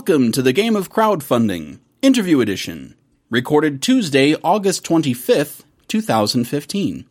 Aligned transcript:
Welcome 0.00 0.32
to 0.32 0.40
the 0.40 0.54
Game 0.54 0.76
of 0.76 0.90
Crowdfunding, 0.90 1.78
Interview 2.00 2.40
Edition, 2.40 2.94
recorded 3.28 3.82
Tuesday, 3.82 4.34
August 4.42 4.82
25th, 4.82 5.62
2015. 5.88 7.04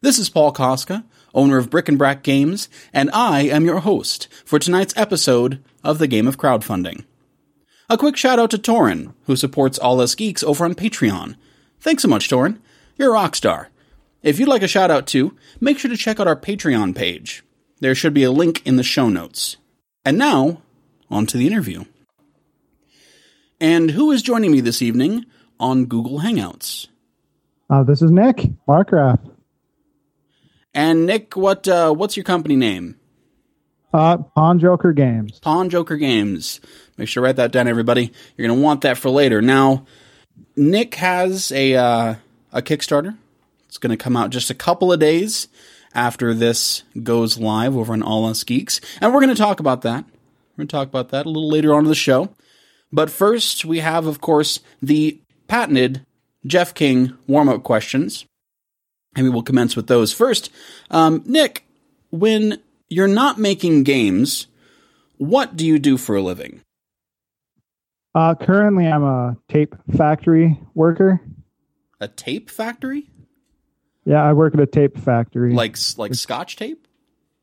This 0.00 0.18
is 0.18 0.28
Paul 0.28 0.50
Koska, 0.50 1.04
owner 1.32 1.58
of 1.58 1.70
Brick 1.70 1.88
and 1.88 1.96
Brack 1.96 2.24
Games, 2.24 2.68
and 2.92 3.08
I 3.12 3.42
am 3.42 3.64
your 3.64 3.78
host 3.78 4.26
for 4.44 4.58
tonight's 4.58 4.96
episode 4.96 5.62
of 5.84 5.98
the 5.98 6.08
Game 6.08 6.26
of 6.26 6.36
Crowdfunding. 6.36 7.04
A 7.88 7.96
quick 7.96 8.16
shout 8.16 8.40
out 8.40 8.50
to 8.50 8.58
Torin, 8.58 9.14
who 9.26 9.36
supports 9.36 9.78
All 9.78 10.00
Us 10.00 10.16
Geeks 10.16 10.42
over 10.42 10.64
on 10.64 10.74
Patreon. 10.74 11.36
Thanks 11.78 12.02
so 12.02 12.08
much, 12.08 12.28
Torin. 12.28 12.58
You're 12.96 13.10
a 13.10 13.14
rock 13.14 13.36
star. 13.36 13.68
If 14.24 14.40
you'd 14.40 14.48
like 14.48 14.62
a 14.64 14.68
shout 14.68 14.90
out 14.90 15.06
too, 15.06 15.36
make 15.60 15.78
sure 15.78 15.88
to 15.88 15.96
check 15.96 16.18
out 16.18 16.26
our 16.26 16.34
Patreon 16.34 16.96
page. 16.96 17.44
There 17.78 17.94
should 17.94 18.12
be 18.12 18.24
a 18.24 18.32
link 18.32 18.60
in 18.66 18.74
the 18.74 18.82
show 18.82 19.08
notes. 19.08 19.56
And 20.04 20.18
now, 20.18 20.62
on 21.08 21.26
to 21.26 21.38
the 21.38 21.46
interview. 21.46 21.84
And 23.60 23.90
who 23.90 24.10
is 24.10 24.22
joining 24.22 24.52
me 24.52 24.60
this 24.60 24.82
evening 24.82 25.26
on 25.60 25.86
Google 25.86 26.20
Hangouts? 26.20 26.88
Uh, 27.70 27.82
this 27.82 28.02
is 28.02 28.10
Nick 28.10 28.50
Marcraft. 28.68 29.30
And 30.74 31.06
Nick, 31.06 31.36
what 31.36 31.68
uh, 31.68 31.92
what's 31.92 32.16
your 32.16 32.24
company 32.24 32.56
name? 32.56 32.96
Uh, 33.92 34.18
Pawn 34.18 34.58
Joker 34.58 34.92
Games. 34.92 35.38
Pawn 35.38 35.70
Joker 35.70 35.96
Games. 35.96 36.60
Make 36.96 37.08
sure 37.08 37.20
to 37.22 37.24
write 37.24 37.36
that 37.36 37.52
down, 37.52 37.68
everybody. 37.68 38.12
You're 38.36 38.48
going 38.48 38.58
to 38.58 38.62
want 38.62 38.80
that 38.80 38.98
for 38.98 39.08
later. 39.08 39.40
Now, 39.40 39.86
Nick 40.56 40.96
has 40.96 41.52
a 41.52 41.76
uh, 41.76 42.14
a 42.52 42.62
Kickstarter. 42.62 43.16
It's 43.66 43.78
going 43.78 43.96
to 43.96 44.02
come 44.02 44.16
out 44.16 44.30
just 44.30 44.50
a 44.50 44.54
couple 44.54 44.92
of 44.92 44.98
days 44.98 45.48
after 45.94 46.34
this 46.34 46.82
goes 47.04 47.38
live 47.38 47.76
over 47.76 47.92
on 47.92 48.02
All 48.02 48.26
Us 48.26 48.42
Geeks, 48.42 48.80
and 49.00 49.14
we're 49.14 49.20
going 49.20 49.34
to 49.34 49.40
talk 49.40 49.60
about 49.60 49.82
that. 49.82 50.04
We're 50.04 50.62
going 50.62 50.68
to 50.68 50.72
talk 50.72 50.88
about 50.88 51.10
that 51.10 51.26
a 51.26 51.28
little 51.28 51.48
later 51.48 51.72
on 51.72 51.84
in 51.84 51.88
the 51.88 51.94
show. 51.94 52.34
But 52.94 53.10
first, 53.10 53.64
we 53.64 53.80
have, 53.80 54.06
of 54.06 54.20
course, 54.20 54.60
the 54.80 55.20
patented 55.48 56.06
Jeff 56.46 56.74
King 56.74 57.12
warm 57.26 57.48
up 57.48 57.64
questions. 57.64 58.24
And 59.16 59.24
we 59.24 59.30
will 59.30 59.42
commence 59.42 59.74
with 59.74 59.88
those. 59.88 60.12
First, 60.12 60.48
um, 60.92 61.24
Nick, 61.26 61.66
when 62.10 62.60
you're 62.88 63.08
not 63.08 63.36
making 63.36 63.82
games, 63.82 64.46
what 65.16 65.56
do 65.56 65.66
you 65.66 65.80
do 65.80 65.96
for 65.96 66.14
a 66.14 66.22
living? 66.22 66.60
Uh, 68.14 68.36
currently, 68.36 68.86
I'm 68.86 69.02
a 69.02 69.36
tape 69.48 69.74
factory 69.96 70.60
worker. 70.74 71.20
A 72.00 72.06
tape 72.06 72.48
factory? 72.48 73.10
Yeah, 74.04 74.22
I 74.22 74.34
work 74.34 74.54
at 74.54 74.60
a 74.60 74.66
tape 74.66 74.96
factory. 74.98 75.52
Like 75.52 75.76
like 75.96 76.14
Scotch 76.14 76.54
tape? 76.54 76.86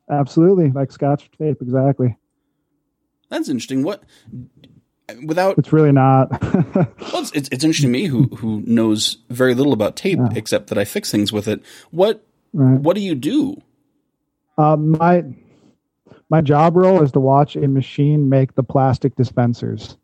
Absolutely, 0.09 0.69
like 0.69 0.93
Scotch 0.93 1.29
tape, 1.37 1.61
exactly. 1.61 2.17
That's 3.29 3.49
interesting. 3.49 3.83
What 3.83 4.03
without 5.25 5.57
it's 5.57 5.73
really 5.73 5.91
not. 5.91 6.29
well, 6.75 6.87
it's, 6.97 7.31
it's, 7.31 7.49
it's 7.49 7.63
interesting 7.63 7.91
to 7.91 7.99
me 7.99 8.05
who 8.05 8.23
who 8.35 8.61
knows 8.65 9.17
very 9.29 9.53
little 9.53 9.73
about 9.73 9.95
tape 9.95 10.19
yeah. 10.19 10.29
except 10.35 10.67
that 10.67 10.77
I 10.77 10.85
fix 10.85 11.11
things 11.11 11.31
with 11.31 11.47
it. 11.47 11.61
What 11.91 12.25
right. 12.53 12.79
what 12.79 12.95
do 12.95 13.01
you 13.01 13.15
do? 13.15 13.61
Uh, 14.57 14.75
my 14.77 15.23
my 16.29 16.41
job 16.41 16.75
role 16.75 17.03
is 17.03 17.11
to 17.11 17.19
watch 17.19 17.55
a 17.55 17.67
machine 17.67 18.29
make 18.29 18.55
the 18.55 18.63
plastic 18.63 19.15
dispensers. 19.15 19.97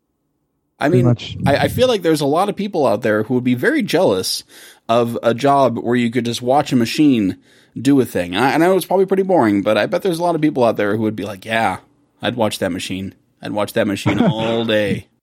I 0.80 0.90
mean, 0.90 1.08
I, 1.44 1.56
I, 1.56 1.68
feel 1.68 1.88
like 1.88 2.02
there's 2.02 2.20
a 2.20 2.26
lot 2.26 2.48
of 2.48 2.54
people 2.54 2.86
out 2.86 3.02
there 3.02 3.24
who 3.24 3.34
would 3.34 3.42
be 3.42 3.56
very 3.56 3.82
jealous 3.82 4.44
of 4.88 5.18
a 5.24 5.34
job 5.34 5.76
where 5.76 5.96
you 5.96 6.08
could 6.08 6.24
just 6.24 6.40
watch 6.40 6.70
a 6.70 6.76
machine 6.76 7.36
do 7.76 8.00
a 8.00 8.04
thing. 8.04 8.36
And 8.36 8.44
I, 8.44 8.54
I 8.54 8.56
know 8.58 8.76
it's 8.76 8.86
probably 8.86 9.06
pretty 9.06 9.24
boring, 9.24 9.62
but 9.62 9.76
I 9.76 9.86
bet 9.86 10.02
there's 10.02 10.20
a 10.20 10.22
lot 10.22 10.36
of 10.36 10.40
people 10.40 10.62
out 10.62 10.76
there 10.76 10.96
who 10.96 11.02
would 11.02 11.16
be 11.16 11.24
like, 11.24 11.44
"Yeah, 11.44 11.80
I'd 12.22 12.36
watch 12.36 12.60
that 12.60 12.70
machine. 12.70 13.14
I'd 13.42 13.52
watch 13.52 13.72
that 13.74 13.86
machine 13.86 14.20
all 14.20 14.64
day." 14.64 15.08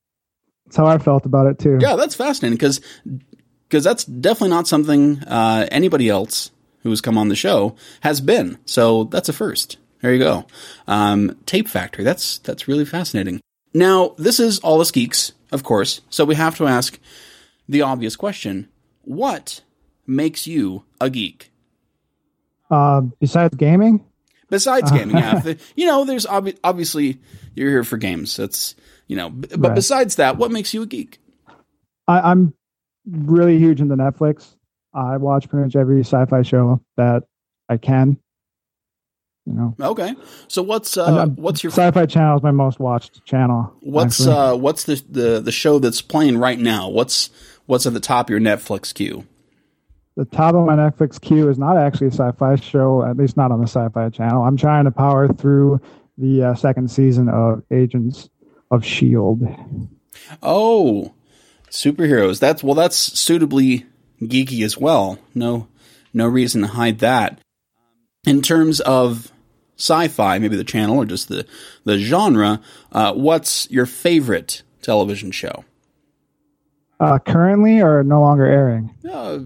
That's 0.66 0.76
how 0.76 0.86
I 0.86 0.98
felt 0.98 1.24
about 1.26 1.46
it 1.46 1.60
too. 1.60 1.78
Yeah, 1.80 1.94
that's 1.94 2.16
fascinating 2.16 2.56
because 2.56 2.80
because 3.68 3.84
that's 3.84 4.04
definitely 4.04 4.50
not 4.50 4.66
something 4.66 5.22
uh, 5.22 5.68
anybody 5.70 6.08
else 6.08 6.50
who 6.82 6.90
has 6.90 7.00
come 7.00 7.16
on 7.16 7.28
the 7.28 7.36
show 7.36 7.76
has 8.00 8.20
been. 8.20 8.58
So 8.64 9.04
that's 9.04 9.28
a 9.28 9.32
first. 9.32 9.76
There 10.00 10.12
you 10.12 10.18
go. 10.18 10.46
Um, 10.86 11.36
Tape 11.46 11.68
Factory. 11.68 12.04
That's 12.04 12.38
that's 12.38 12.68
really 12.68 12.84
fascinating. 12.84 13.40
Now, 13.74 14.14
this 14.18 14.40
is 14.40 14.58
All 14.60 14.80
Us 14.80 14.90
Geeks, 14.90 15.32
of 15.52 15.62
course, 15.62 16.00
so 16.10 16.24
we 16.24 16.34
have 16.34 16.56
to 16.56 16.66
ask 16.66 16.98
the 17.68 17.82
obvious 17.82 18.16
question 18.16 18.68
What 19.02 19.62
makes 20.06 20.46
you 20.46 20.84
a 21.00 21.10
geek? 21.10 21.50
Uh, 22.70 23.02
besides 23.20 23.54
gaming? 23.56 24.04
Besides 24.48 24.90
gaming, 24.92 25.16
yeah. 25.16 25.54
you 25.76 25.86
know, 25.86 26.04
there's 26.04 26.26
ob- 26.26 26.54
obviously, 26.62 27.20
you're 27.54 27.70
here 27.70 27.84
for 27.84 27.96
games. 27.96 28.36
That's, 28.36 28.74
you 29.08 29.16
know, 29.16 29.30
b- 29.30 29.48
but 29.56 29.74
besides 29.74 30.16
that, 30.16 30.36
what 30.36 30.52
makes 30.52 30.72
you 30.72 30.82
a 30.82 30.86
geek? 30.86 31.18
I, 32.06 32.20
I'm 32.30 32.54
really 33.04 33.58
huge 33.58 33.80
into 33.80 33.96
Netflix. 33.96 34.54
I 34.94 35.16
watch 35.16 35.48
pretty 35.48 35.64
much 35.64 35.76
every 35.76 36.00
sci 36.00 36.24
fi 36.26 36.42
show 36.42 36.80
that 36.96 37.24
I 37.68 37.76
can. 37.76 38.18
You 39.46 39.52
know. 39.52 39.74
Okay. 39.80 40.14
So 40.48 40.62
what's 40.62 40.96
uh, 40.96 41.26
what's 41.26 41.62
your 41.62 41.70
Sci-Fi 41.70 42.06
Channel 42.06 42.38
is 42.38 42.42
my 42.42 42.50
most 42.50 42.80
watched 42.80 43.24
channel. 43.24 43.72
What's 43.80 44.20
actually. 44.20 44.34
uh 44.34 44.56
what's 44.56 44.84
the, 44.84 45.00
the 45.08 45.40
the 45.40 45.52
show 45.52 45.78
that's 45.78 46.02
playing 46.02 46.38
right 46.38 46.58
now? 46.58 46.88
What's 46.88 47.30
what's 47.66 47.86
at 47.86 47.94
the 47.94 48.00
top 48.00 48.26
of 48.26 48.30
your 48.30 48.40
Netflix 48.40 48.92
queue? 48.92 49.24
The 50.16 50.24
top 50.24 50.54
of 50.54 50.64
my 50.64 50.74
Netflix 50.74 51.20
queue 51.20 51.50
is 51.50 51.58
not 51.58 51.76
actually 51.76 52.06
a 52.06 52.12
sci-fi 52.12 52.56
show, 52.56 53.04
at 53.04 53.18
least 53.18 53.36
not 53.36 53.52
on 53.52 53.60
the 53.60 53.66
Sci-Fi 53.66 54.08
Channel. 54.08 54.42
I'm 54.42 54.56
trying 54.56 54.86
to 54.86 54.90
power 54.90 55.28
through 55.28 55.78
the 56.16 56.42
uh, 56.42 56.54
second 56.54 56.90
season 56.90 57.28
of 57.28 57.62
Agents 57.70 58.30
of 58.70 58.82
Shield. 58.82 59.42
Oh, 60.42 61.12
superheroes. 61.70 62.40
That's 62.40 62.64
well. 62.64 62.74
That's 62.74 62.96
suitably 62.96 63.84
geeky 64.22 64.64
as 64.64 64.78
well. 64.78 65.18
No, 65.34 65.68
no 66.14 66.26
reason 66.26 66.62
to 66.62 66.68
hide 66.68 67.00
that. 67.00 67.38
In 68.26 68.40
terms 68.40 68.80
of 68.80 69.30
sci-fi, 69.76 70.38
maybe 70.38 70.56
the 70.56 70.64
channel 70.64 70.96
or 70.96 71.04
just 71.04 71.28
the 71.28 71.46
the 71.84 71.98
genre, 71.98 72.62
uh, 72.90 73.12
what's 73.12 73.70
your 73.70 73.84
favorite 73.84 74.62
television 74.80 75.30
show? 75.30 75.64
Uh, 76.98 77.18
currently 77.18 77.80
or 77.80 78.02
no 78.02 78.20
longer 78.20 78.46
airing? 78.46 78.94
Uh, 79.10 79.40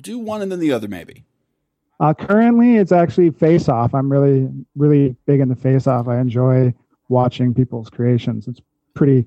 do 0.00 0.18
one 0.18 0.42
and 0.42 0.50
then 0.50 0.58
the 0.58 0.72
other, 0.72 0.88
maybe. 0.88 1.24
Uh, 2.00 2.12
currently, 2.12 2.76
it's 2.76 2.90
actually 2.90 3.30
Face 3.30 3.68
Off. 3.68 3.94
I'm 3.94 4.10
really, 4.10 4.48
really 4.74 5.14
big 5.26 5.40
into 5.40 5.54
Face 5.54 5.86
Off. 5.86 6.08
I 6.08 6.18
enjoy 6.18 6.74
watching 7.08 7.54
people's 7.54 7.88
creations. 7.88 8.48
It's 8.48 8.60
pretty, 8.94 9.24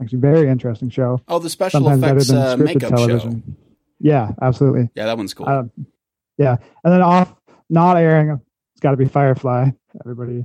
actually, 0.00 0.18
very 0.18 0.48
interesting 0.48 0.90
show. 0.90 1.20
Oh, 1.28 1.38
the 1.38 1.48
special 1.48 1.80
Sometimes 1.80 2.28
effects 2.28 2.30
uh, 2.30 2.56
makeup 2.58 2.90
television. 2.90 3.42
show. 3.46 3.52
Yeah, 4.00 4.32
absolutely. 4.42 4.90
Yeah, 4.94 5.06
that 5.06 5.16
one's 5.16 5.32
cool. 5.32 5.48
Uh, 5.48 5.64
yeah, 6.36 6.56
and 6.84 6.92
then 6.92 7.00
off, 7.00 7.34
not 7.70 7.96
airing 7.96 8.40
It's 8.72 8.80
got 8.80 8.90
to 8.90 8.96
be 8.96 9.06
Firefly. 9.06 9.70
Everybody, 10.00 10.44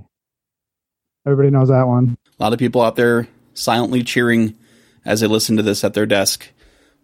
everybody 1.26 1.50
knows 1.50 1.68
that 1.70 1.88
one. 1.88 2.18
A 2.40 2.44
lot 2.44 2.54
of 2.54 2.60
people 2.60 2.82
out 2.82 2.96
there 2.96 3.28
silently 3.54 4.04
cheering 4.04 4.56
as 5.06 5.22
they 5.22 5.28
listen 5.28 5.58
to 5.58 5.64
this 5.64 5.84
at 5.84 5.94
their 5.94 6.06
desk 6.06 6.52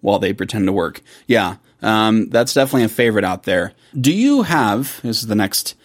while 0.01 0.19
they 0.19 0.33
pretend 0.33 0.67
to 0.67 0.73
work. 0.73 1.01
Yeah, 1.27 1.57
um, 1.81 2.29
that's 2.29 2.53
definitely 2.53 2.83
a 2.83 2.89
favorite 2.89 3.25
out 3.25 3.43
there. 3.43 3.73
Do 3.99 4.13
you 4.13 4.43
have? 4.43 4.99
This 5.01 5.21
is 5.21 5.27
the 5.27 5.35
next 5.35 5.75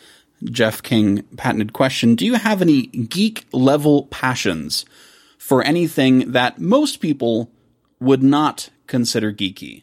Jeff 0.45 0.83
King 0.83 1.23
patented 1.37 1.73
question. 1.73 2.15
Do 2.15 2.25
you 2.25 2.35
have 2.35 2.63
any 2.63 2.87
geek 2.87 3.47
level 3.53 4.07
passions 4.07 4.85
for 5.39 5.63
anything 5.63 6.33
that 6.33 6.59
most 6.59 7.01
people 7.01 7.51
would 8.01 8.23
not 8.23 8.71
consider 8.87 9.33
geeky? 9.33 9.83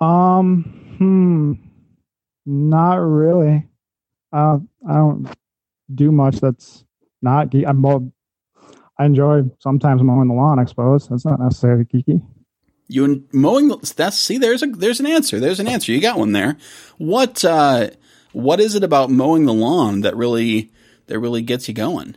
Um, 0.00 0.94
hmm, 0.98 1.52
not 2.44 2.96
really. 2.96 3.66
Uh, 4.32 4.58
I 4.88 4.94
don't 4.94 5.28
do 5.94 6.10
much 6.12 6.36
that's 6.36 6.84
not 7.22 7.50
geek. 7.50 7.66
I'm 7.66 7.78
more, 7.78 8.10
I 8.98 9.04
enjoy 9.04 9.42
sometimes 9.60 10.02
mowing 10.02 10.28
the 10.28 10.34
lawn. 10.34 10.58
I 10.58 10.64
suppose 10.64 11.08
that's 11.08 11.24
not 11.24 11.40
necessarily 11.40 11.84
geeky. 11.84 12.22
You 12.88 13.04
and 13.04 13.24
mowing 13.32 13.68
the, 13.68 13.94
that's 13.96 14.18
see 14.18 14.38
there's 14.38 14.62
a 14.62 14.66
there's 14.66 15.00
an 15.00 15.06
answer 15.06 15.40
there's 15.40 15.60
an 15.60 15.68
answer 15.68 15.92
you 15.92 16.00
got 16.00 16.18
one 16.18 16.32
there. 16.32 16.56
What 16.98 17.44
uh, 17.44 17.90
what 18.32 18.60
is 18.60 18.74
it 18.74 18.84
about 18.84 19.10
mowing 19.10 19.44
the 19.44 19.52
lawn 19.52 20.02
that 20.02 20.16
really 20.16 20.70
that 21.06 21.18
really 21.18 21.42
gets 21.42 21.68
you 21.68 21.74
going? 21.74 22.16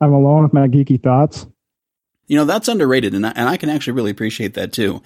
I'm 0.00 0.12
alone 0.12 0.42
with 0.44 0.52
my 0.52 0.66
geeky 0.66 1.00
thoughts. 1.02 1.46
You 2.26 2.36
know 2.36 2.44
that's 2.46 2.68
underrated, 2.68 3.14
and 3.14 3.26
I, 3.26 3.32
and 3.36 3.48
I 3.48 3.56
can 3.56 3.68
actually 3.68 3.92
really 3.92 4.10
appreciate 4.10 4.54
that 4.54 4.72
too. 4.72 5.02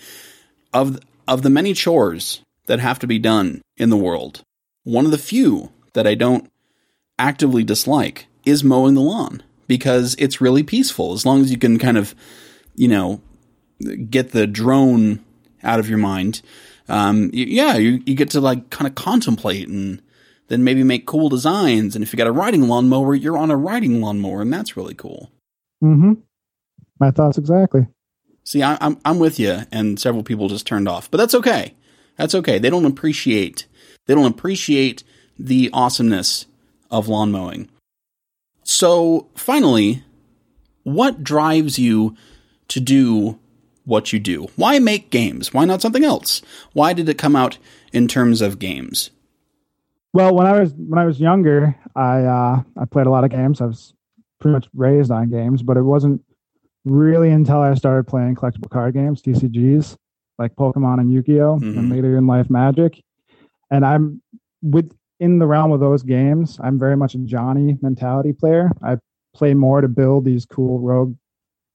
Of 0.72 1.00
of 1.26 1.42
the 1.42 1.50
many 1.50 1.74
chores 1.74 2.40
that 2.66 2.78
have 2.78 3.00
to 3.00 3.06
be 3.06 3.18
done 3.18 3.62
in 3.76 3.90
the 3.90 3.96
world, 3.96 4.42
one 4.84 5.04
of 5.04 5.10
the 5.10 5.18
few 5.18 5.72
that 5.94 6.06
I 6.06 6.14
don't 6.14 6.50
actively 7.18 7.64
dislike 7.64 8.28
is 8.44 8.62
mowing 8.62 8.94
the 8.94 9.00
lawn 9.00 9.42
because 9.66 10.14
it's 10.18 10.40
really 10.40 10.62
peaceful 10.62 11.12
as 11.12 11.26
long 11.26 11.40
as 11.40 11.50
you 11.50 11.58
can 11.58 11.78
kind 11.78 11.98
of, 11.98 12.14
you 12.74 12.88
know, 12.88 13.20
get 14.10 14.32
the 14.32 14.46
drone 14.46 15.24
out 15.62 15.80
of 15.80 15.88
your 15.88 15.98
mind. 15.98 16.42
Um, 16.88 17.30
yeah, 17.32 17.76
you, 17.76 18.02
you 18.06 18.14
get 18.14 18.30
to 18.30 18.40
like 18.40 18.70
kind 18.70 18.86
of 18.86 18.94
contemplate 18.94 19.68
and 19.68 20.00
then 20.48 20.64
maybe 20.64 20.82
make 20.82 21.06
cool 21.06 21.28
designs. 21.28 21.96
And 21.96 22.02
if 22.02 22.12
you 22.12 22.16
got 22.16 22.28
a 22.28 22.32
riding 22.32 22.68
lawnmower, 22.68 23.14
you're 23.14 23.36
on 23.36 23.50
a 23.50 23.56
riding 23.56 24.00
lawnmower, 24.00 24.42
and 24.42 24.52
that's 24.52 24.76
really 24.76 24.94
cool. 24.94 25.30
Mm-hmm. 25.82 26.12
my 26.98 27.10
thoughts 27.10 27.36
exactly. 27.36 27.86
See, 28.44 28.62
I, 28.62 28.78
I'm 28.80 28.98
I'm 29.04 29.18
with 29.18 29.38
you, 29.38 29.62
and 29.72 30.00
several 30.00 30.22
people 30.22 30.48
just 30.48 30.66
turned 30.66 30.88
off, 30.88 31.10
but 31.10 31.18
that's 31.18 31.34
okay. 31.34 31.74
That's 32.16 32.34
okay. 32.34 32.58
They 32.58 32.70
don't 32.70 32.86
appreciate 32.86 33.66
they 34.06 34.14
don't 34.14 34.30
appreciate 34.30 35.02
the 35.38 35.68
awesomeness 35.72 36.46
of 36.90 37.08
lawn 37.08 37.32
mowing. 37.32 37.68
So 38.66 39.28
finally, 39.36 40.02
what 40.82 41.22
drives 41.22 41.78
you 41.78 42.16
to 42.66 42.80
do 42.80 43.38
what 43.84 44.12
you 44.12 44.18
do? 44.18 44.48
Why 44.56 44.80
make 44.80 45.10
games? 45.10 45.54
Why 45.54 45.64
not 45.64 45.80
something 45.80 46.04
else? 46.04 46.42
Why 46.72 46.92
did 46.92 47.08
it 47.08 47.16
come 47.16 47.36
out 47.36 47.58
in 47.92 48.08
terms 48.08 48.40
of 48.40 48.58
games? 48.58 49.10
Well, 50.12 50.34
when 50.34 50.48
I 50.48 50.60
was 50.60 50.74
when 50.74 50.98
I 50.98 51.04
was 51.04 51.20
younger, 51.20 51.76
I 51.94 52.22
uh, 52.22 52.62
I 52.76 52.84
played 52.86 53.06
a 53.06 53.10
lot 53.10 53.22
of 53.22 53.30
games. 53.30 53.60
I 53.60 53.66
was 53.66 53.94
pretty 54.40 54.54
much 54.54 54.68
raised 54.74 55.12
on 55.12 55.30
games, 55.30 55.62
but 55.62 55.76
it 55.76 55.82
wasn't 55.82 56.24
really 56.84 57.30
until 57.30 57.60
I 57.60 57.72
started 57.74 58.08
playing 58.08 58.34
collectible 58.34 58.68
card 58.68 58.94
games, 58.94 59.22
TCGs, 59.22 59.96
like 60.38 60.56
Pokemon 60.56 60.98
and 60.98 61.12
Yu-Gi-Oh, 61.12 61.58
mm-hmm. 61.60 61.78
and 61.78 61.90
later 61.90 62.18
in 62.18 62.26
life 62.26 62.50
Magic. 62.50 63.00
And 63.70 63.86
I'm 63.86 64.22
within 65.18 65.38
the 65.38 65.46
realm 65.46 65.72
of 65.72 65.80
those 65.80 66.02
games. 66.02 66.58
I'm 66.62 66.78
very 66.78 66.96
much 66.96 67.14
a 67.14 67.18
Johnny 67.18 67.76
mentality 67.80 68.32
player. 68.32 68.70
I 68.82 68.98
play 69.34 69.54
more 69.54 69.80
to 69.80 69.88
build 69.88 70.24
these 70.24 70.44
cool 70.44 70.80
rogue, 70.80 71.16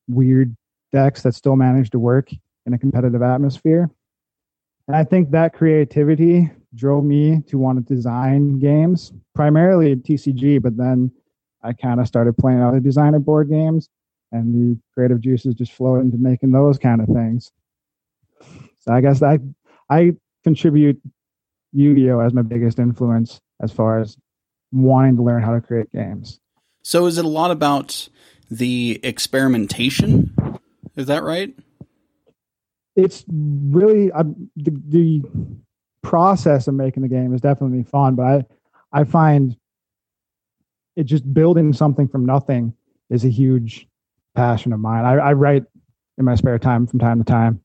weird 0.08 0.56
decks 0.92 1.24
that 1.24 1.36
still 1.36 1.56
manage 1.56 1.90
to 1.92 2.00
work 2.00 2.30
in 2.66 2.74
a 2.74 2.78
competitive 2.78 3.22
atmosphere. 3.22 3.90
And 4.88 4.96
I 4.96 5.04
think 5.04 5.32
that 5.32 5.54
creativity 5.54 6.52
drove 6.76 7.04
me 7.04 7.42
to 7.48 7.58
want 7.58 7.86
to 7.86 7.94
design 7.94 8.60
games, 8.60 9.14
primarily 9.36 9.92
at 9.92 10.04
TCG, 10.04 10.62
but 10.62 10.78
then 10.78 11.12
I 11.64 11.74
kind 11.74 12.00
of 12.00 12.08
started 12.08 12.38
playing 12.38 12.62
other 12.62 12.80
designer 12.80 13.20
board 13.20 13.50
games 13.50 13.90
and 14.32 14.54
the 14.54 14.80
creative 14.94 15.22
juices 15.22 15.54
just 15.54 15.74
flowed 15.74 16.02
into 16.02 16.18
making 16.18 16.52
those 16.52 16.78
kind 16.78 17.02
of 17.02 17.08
things. 17.08 17.52
So 18.80 18.92
I 18.92 19.02
guess 19.02 19.22
I 19.22 19.40
I 19.90 20.14
contribute 20.44 21.00
Yu-Gi-Oh 21.74 22.20
as 22.20 22.34
my 22.34 22.42
biggest 22.42 22.80
influence 22.80 23.40
as 23.62 23.72
far 23.72 24.00
as 24.00 24.18
wanting 24.72 25.16
to 25.18 25.24
learn 25.24 25.42
how 25.42 25.54
to 25.54 25.62
create 25.62 25.92
games. 25.92 26.40
So 26.84 27.06
is 27.06 27.18
it 27.18 27.26
a 27.26 27.30
lot 27.30 27.52
about 27.52 28.10
the 28.50 29.00
experimentation? 29.04 30.60
Is 30.96 31.08
that 31.08 31.24
right? 31.24 31.54
It's 32.96 33.24
really 33.30 34.12
uh, 34.12 34.24
the, 34.56 34.72
the 34.88 35.22
process 36.02 36.68
of 36.68 36.74
making 36.74 37.04
the 37.04 37.10
game 37.10 37.34
is 37.34 37.42
definitely 37.42 37.84
fun, 37.84 38.16
but 38.16 38.26
I 38.26 38.46
I 38.92 39.04
find 39.06 39.56
it 40.96 41.06
just 41.06 41.34
building 41.34 41.72
something 41.74 42.08
from 42.08 42.26
nothing 42.26 42.74
is 43.10 43.24
a 43.24 43.30
huge 43.30 43.88
passion 44.36 44.74
of 44.74 44.80
mine. 44.80 45.06
I, 45.06 45.14
I 45.14 45.34
write 45.34 45.64
in 46.18 46.26
my 46.26 46.36
spare 46.36 46.60
time 46.60 46.88
from 46.88 47.00
time 47.00 47.20
to 47.20 47.24
time. 47.24 47.62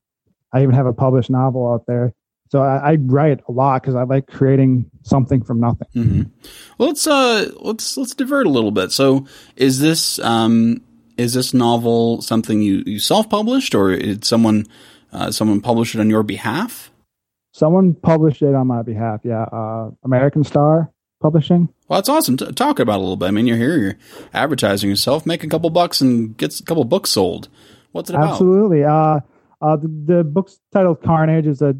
I 0.53 0.63
even 0.63 0.75
have 0.75 0.85
a 0.85 0.93
published 0.93 1.29
novel 1.29 1.71
out 1.71 1.85
there. 1.85 2.13
So 2.49 2.61
I, 2.61 2.93
I 2.93 2.95
write 2.95 3.41
a 3.47 3.51
lot 3.51 3.81
because 3.81 3.95
I 3.95 4.03
like 4.03 4.27
creating 4.27 4.89
something 5.03 5.43
from 5.43 5.59
nothing. 5.59 5.87
Mm-hmm. 5.95 6.21
Well, 6.77 6.89
let's 6.89 7.05
uh, 7.07 7.51
let's 7.59 7.97
let's 7.97 8.15
divert 8.15 8.45
a 8.45 8.49
little 8.49 8.71
bit. 8.71 8.91
So, 8.91 9.25
is 9.55 9.79
this 9.79 10.19
um, 10.19 10.81
is 11.17 11.33
this 11.33 11.53
novel 11.53 12.21
something 12.21 12.61
you, 12.61 12.83
you 12.85 12.99
self 12.99 13.29
published, 13.29 13.75
or 13.75 13.95
did 13.95 14.23
someone 14.23 14.65
uh, 15.11 15.31
someone 15.31 15.61
publish 15.61 15.95
it 15.95 15.99
on 15.99 16.09
your 16.09 16.23
behalf? 16.23 16.91
Someone 17.51 17.95
published 17.95 18.41
it 18.41 18.53
on 18.53 18.67
my 18.67 18.83
behalf. 18.83 19.21
Yeah, 19.23 19.43
uh, 19.43 19.91
American 20.03 20.43
Star 20.43 20.91
Publishing. 21.19 21.67
Well, 21.87 21.97
that's 21.97 22.09
awesome. 22.09 22.37
T- 22.37 22.51
talk 22.51 22.77
about 22.77 22.95
it 22.95 22.97
a 22.97 23.01
little 23.01 23.15
bit. 23.15 23.25
I 23.25 23.31
mean, 23.31 23.47
you're 23.47 23.57
here, 23.57 23.77
you're 23.77 23.97
advertising 24.35 24.87
yourself, 24.87 25.25
make 25.25 25.43
a 25.43 25.47
couple 25.47 25.71
bucks, 25.71 25.99
and 25.99 26.37
get 26.37 26.59
a 26.59 26.63
couple 26.63 26.83
books 26.85 27.09
sold. 27.09 27.49
What's 27.91 28.11
it 28.11 28.15
about? 28.15 28.33
Absolutely. 28.33 28.83
Uh, 28.83 29.21
uh, 29.59 29.75
the, 29.77 29.87
the 29.87 30.23
book's 30.23 30.59
titled 30.71 31.01
Carnage 31.01 31.47
is 31.47 31.63
a 31.63 31.75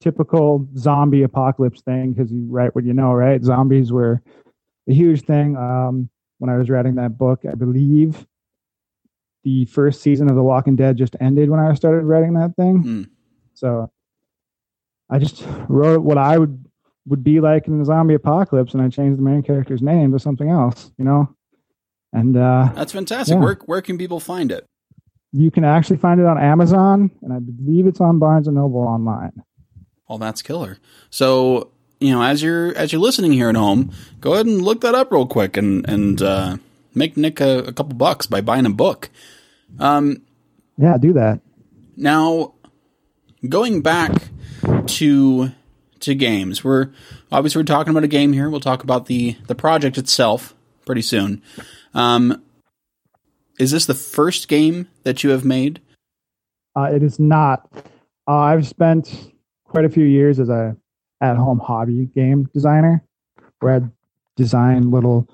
typical 0.00 0.66
zombie 0.76 1.22
apocalypse 1.22 1.82
thing 1.82 2.12
because 2.12 2.32
you 2.32 2.46
write 2.48 2.74
what 2.74 2.84
you 2.84 2.94
know, 2.94 3.12
right? 3.12 3.42
Zombies 3.42 3.92
were 3.92 4.22
a 4.88 4.92
huge 4.92 5.22
thing. 5.22 5.56
Um, 5.56 6.08
when 6.38 6.50
I 6.50 6.56
was 6.56 6.70
writing 6.70 6.94
that 6.94 7.18
book, 7.18 7.42
I 7.50 7.54
believe 7.54 8.26
the 9.44 9.66
first 9.66 10.02
season 10.02 10.28
of 10.28 10.36
The 10.36 10.42
Walking 10.42 10.76
Dead 10.76 10.96
just 10.96 11.16
ended 11.20 11.50
when 11.50 11.60
I 11.60 11.74
started 11.74 12.04
writing 12.04 12.34
that 12.34 12.56
thing. 12.56 12.82
Mm. 12.82 13.10
So 13.54 13.90
I 15.10 15.18
just 15.18 15.44
wrote 15.68 16.02
what 16.02 16.18
I 16.18 16.38
would 16.38 16.64
would 17.06 17.24
be 17.24 17.40
like 17.40 17.66
in 17.66 17.78
the 17.78 17.84
zombie 17.84 18.14
apocalypse, 18.14 18.74
and 18.74 18.82
I 18.82 18.88
changed 18.88 19.18
the 19.18 19.22
main 19.22 19.42
character's 19.42 19.82
name 19.82 20.12
to 20.12 20.18
something 20.18 20.48
else. 20.48 20.92
You 20.96 21.04
know, 21.04 21.36
and 22.12 22.36
uh, 22.36 22.70
that's 22.74 22.92
fantastic. 22.92 23.34
Yeah. 23.34 23.40
Where 23.40 23.58
where 23.66 23.82
can 23.82 23.98
people 23.98 24.20
find 24.20 24.52
it? 24.52 24.66
You 25.32 25.50
can 25.50 25.64
actually 25.64 25.98
find 25.98 26.20
it 26.20 26.26
on 26.26 26.38
Amazon, 26.38 27.10
and 27.22 27.32
I 27.32 27.38
believe 27.38 27.86
it's 27.86 28.00
on 28.00 28.18
Barnes 28.18 28.46
and 28.46 28.56
Noble 28.56 28.80
online. 28.80 29.42
Well, 30.10 30.18
that's 30.18 30.42
killer. 30.42 30.78
So 31.08 31.70
you 32.00 32.10
know, 32.10 32.20
as 32.20 32.42
you're 32.42 32.76
as 32.76 32.92
you're 32.92 33.00
listening 33.00 33.30
here 33.32 33.48
at 33.48 33.54
home, 33.54 33.92
go 34.20 34.32
ahead 34.34 34.46
and 34.46 34.60
look 34.60 34.80
that 34.80 34.96
up 34.96 35.12
real 35.12 35.24
quick 35.24 35.56
and 35.56 35.88
and 35.88 36.20
uh, 36.20 36.56
make 36.96 37.16
Nick 37.16 37.40
a, 37.40 37.58
a 37.58 37.72
couple 37.72 37.94
bucks 37.94 38.26
by 38.26 38.40
buying 38.40 38.66
a 38.66 38.70
book. 38.70 39.08
Um, 39.78 40.22
yeah, 40.76 40.98
do 40.98 41.12
that. 41.12 41.42
Now, 41.96 42.54
going 43.48 43.82
back 43.82 44.30
to 44.86 45.52
to 46.00 46.14
games, 46.16 46.64
we're 46.64 46.90
obviously 47.30 47.60
we're 47.60 47.66
talking 47.66 47.92
about 47.92 48.02
a 48.02 48.08
game 48.08 48.32
here. 48.32 48.50
We'll 48.50 48.58
talk 48.58 48.82
about 48.82 49.06
the 49.06 49.36
the 49.46 49.54
project 49.54 49.96
itself 49.96 50.56
pretty 50.86 51.02
soon. 51.02 51.40
Um, 51.94 52.42
is 53.60 53.70
this 53.70 53.86
the 53.86 53.94
first 53.94 54.48
game 54.48 54.88
that 55.04 55.22
you 55.22 55.30
have 55.30 55.44
made? 55.44 55.80
Uh, 56.74 56.90
it 56.92 57.04
is 57.04 57.20
not. 57.20 57.70
Uh, 58.26 58.38
I've 58.38 58.66
spent 58.66 59.30
quite 59.70 59.84
a 59.84 59.88
few 59.88 60.04
years 60.04 60.40
as 60.40 60.48
a 60.48 60.76
at 61.20 61.36
home 61.36 61.58
hobby 61.58 62.06
game 62.06 62.48
designer, 62.52 63.04
where 63.60 63.76
I 63.76 63.80
designed 64.36 64.90
little 64.90 65.28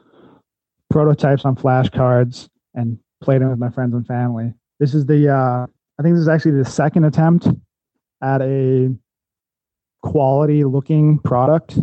prototypes 0.91 1.45
on 1.45 1.57
flashcards 1.57 2.49
and 2.75 2.99
played 3.21 3.41
them 3.41 3.51
with 3.51 3.59
my 3.59 3.71
friends 3.71 3.95
and 3.95 4.07
family. 4.07 4.53
This 4.79 4.95
is 4.95 5.07
the 5.07 5.33
uh, 5.33 5.67
I 5.99 6.03
think 6.03 6.15
this 6.15 6.23
is 6.23 6.29
actually 6.29 6.63
the 6.63 6.65
second 6.65 7.05
attempt 7.05 7.49
at 8.23 8.43
a 8.43 8.95
quality 10.03 10.65
looking 10.65 11.19
product. 11.19 11.79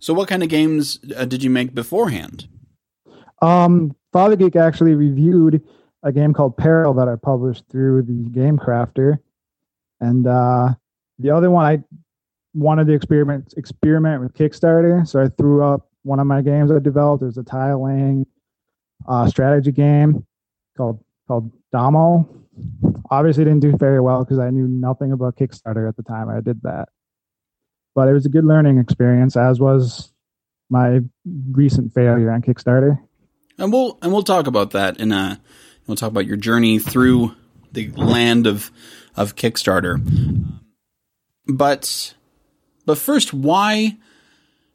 So, 0.00 0.14
what 0.14 0.28
kind 0.28 0.42
of 0.42 0.48
games 0.48 0.98
uh, 1.16 1.26
did 1.26 1.42
you 1.42 1.50
make 1.50 1.74
beforehand? 1.74 2.48
Um, 3.42 3.94
Father 4.12 4.36
Geek 4.36 4.56
actually 4.56 4.94
reviewed 4.94 5.62
a 6.02 6.12
game 6.12 6.32
called 6.32 6.56
Peril 6.56 6.94
that 6.94 7.08
I 7.08 7.16
published 7.16 7.64
through 7.70 8.02
the 8.02 8.30
Game 8.30 8.56
Crafter, 8.56 9.18
and 10.00 10.26
uh, 10.26 10.74
the 11.18 11.30
other 11.30 11.50
one 11.50 11.64
I 11.64 11.82
wanted 12.54 12.86
to 12.86 12.94
experiment 12.94 13.54
experiment 13.56 14.22
with 14.22 14.34
Kickstarter, 14.34 15.06
so 15.06 15.20
I 15.20 15.28
threw 15.28 15.64
up 15.64 15.88
one 16.02 16.20
of 16.20 16.26
my 16.26 16.42
games 16.42 16.70
I 16.70 16.78
developed. 16.78 17.22
There's 17.22 17.38
a 17.38 17.42
tile 17.42 17.84
laying 17.84 18.26
uh, 19.08 19.28
strategy 19.28 19.72
game 19.72 20.26
called 20.76 21.02
called 21.28 21.52
Damo. 21.72 22.28
Obviously, 23.10 23.44
didn't 23.44 23.60
do 23.60 23.76
very 23.76 24.00
well 24.00 24.24
because 24.24 24.38
I 24.38 24.50
knew 24.50 24.66
nothing 24.66 25.12
about 25.12 25.36
Kickstarter 25.36 25.88
at 25.88 25.96
the 25.96 26.02
time 26.02 26.28
I 26.28 26.40
did 26.40 26.62
that. 26.62 26.88
But 27.94 28.08
it 28.08 28.12
was 28.12 28.26
a 28.26 28.30
good 28.30 28.44
learning 28.44 28.78
experience, 28.78 29.36
as 29.36 29.60
was 29.60 30.12
my 30.70 31.00
recent 31.24 31.92
failure 31.94 32.30
on 32.30 32.42
Kickstarter. 32.42 32.98
And 33.58 33.72
we'll 33.72 33.98
and 34.02 34.12
we'll 34.12 34.22
talk 34.22 34.46
about 34.46 34.70
that 34.72 34.98
in 34.98 35.12
a 35.12 35.40
we'll 35.86 35.96
talk 35.96 36.10
about 36.10 36.26
your 36.26 36.36
journey 36.36 36.78
through 36.78 37.34
the 37.72 37.90
land 37.90 38.46
of 38.46 38.70
of 39.16 39.36
Kickstarter. 39.36 39.98
But 41.46 42.14
but 42.84 42.98
first, 42.98 43.32
why 43.32 43.96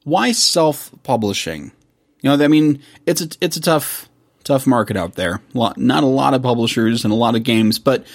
why 0.03 0.31
self 0.31 0.91
publishing? 1.03 1.71
You 2.21 2.35
know, 2.35 2.43
I 2.43 2.47
mean, 2.47 2.81
it's 3.05 3.21
a 3.21 3.27
it's 3.41 3.57
a 3.57 3.61
tough 3.61 4.09
tough 4.43 4.65
market 4.67 4.97
out 4.97 5.15
there. 5.15 5.41
Lot, 5.53 5.77
Not 5.77 6.03
a 6.03 6.07
lot 6.07 6.33
of 6.33 6.41
publishers 6.41 7.03
and 7.03 7.11
a 7.11 7.17
lot 7.17 7.35
of 7.35 7.43
games, 7.43 7.79
but 7.79 8.05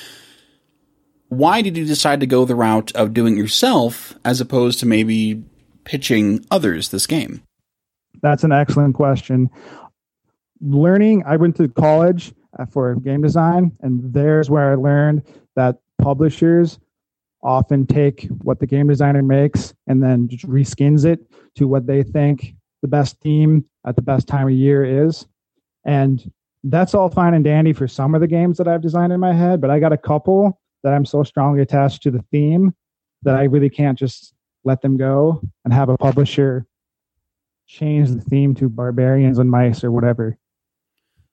why 1.29 1.63
did 1.63 1.77
you 1.77 1.85
decide 1.85 2.21
to 2.21 2.27
go 2.27 2.45
the 2.45 2.55
route 2.55 2.95
of 2.95 3.15
doing 3.15 3.37
yourself 3.37 4.15
as 4.25 4.41
opposed 4.41 4.81
to 4.81 4.87
maybe 4.87 5.43
pitching 5.85 6.45
others 6.51 6.91
this 6.91 7.07
game? 7.07 7.43
That's 8.23 8.45
an 8.45 8.53
excellent 8.53 8.95
question. 8.95 9.51
Learning, 10.61 11.23
I 11.27 11.37
went 11.37 11.57
to 11.57 11.69
college 11.69 12.33
for 12.71 12.95
game 12.97 13.23
design, 13.23 13.77
and 13.81 14.13
there's 14.13 14.49
where 14.49 14.73
I 14.73 14.75
learned 14.77 15.23
that 15.55 15.81
publishers 15.99 16.79
often 17.43 17.87
take 17.87 18.29
what 18.43 18.61
the 18.61 18.67
game 18.67 18.89
designer 18.89 19.23
makes 19.23 19.75
and 19.87 20.03
then 20.03 20.29
just 20.29 20.49
reskins 20.49 21.05
it 21.05 21.21
to 21.55 21.69
what 21.69 21.87
they 21.87 22.03
think 22.03 22.55
the 22.83 22.89
best 22.89 23.19
theme 23.21 23.65
at 23.87 23.97
the 23.97 24.03
best 24.03 24.27
time 24.27 24.47
of 24.47 24.53
year 24.53 25.07
is. 25.07 25.27
And 25.85 26.31
that's 26.65 26.95
all 26.95 27.09
fine 27.09 27.35
and 27.35 27.45
dandy 27.45 27.73
for 27.73 27.87
some 27.87 28.15
of 28.15 28.21
the 28.21 28.27
games 28.27 28.59
that 28.59 28.69
I've 28.69 28.83
designed 28.83 29.13
in 29.13 29.21
my 29.21 29.33
head, 29.33 29.61
but 29.61 29.71
I 29.71 29.79
got 29.79 29.93
a 29.93 29.97
couple 29.97 30.61
that 30.83 30.93
I'm 30.93 31.05
so 31.05 31.23
strongly 31.23 31.63
attached 31.63 32.03
to 32.03 32.11
the 32.11 32.25
theme 32.31 32.75
that 33.23 33.37
I 33.37 33.45
really 33.45 33.71
can't 33.71 33.99
just 33.99 34.35
let 34.65 34.83
them 34.83 34.97
go 34.97 35.41
and 35.65 35.73
have 35.73 35.89
a 35.89 35.97
publisher 35.97 36.67
change 37.67 38.11
the 38.11 38.21
theme 38.21 38.55
to 38.57 38.69
barbarians 38.69 39.39
and 39.39 39.51
mice 39.51 39.83
or 39.85 39.91
whatever. 39.91 40.39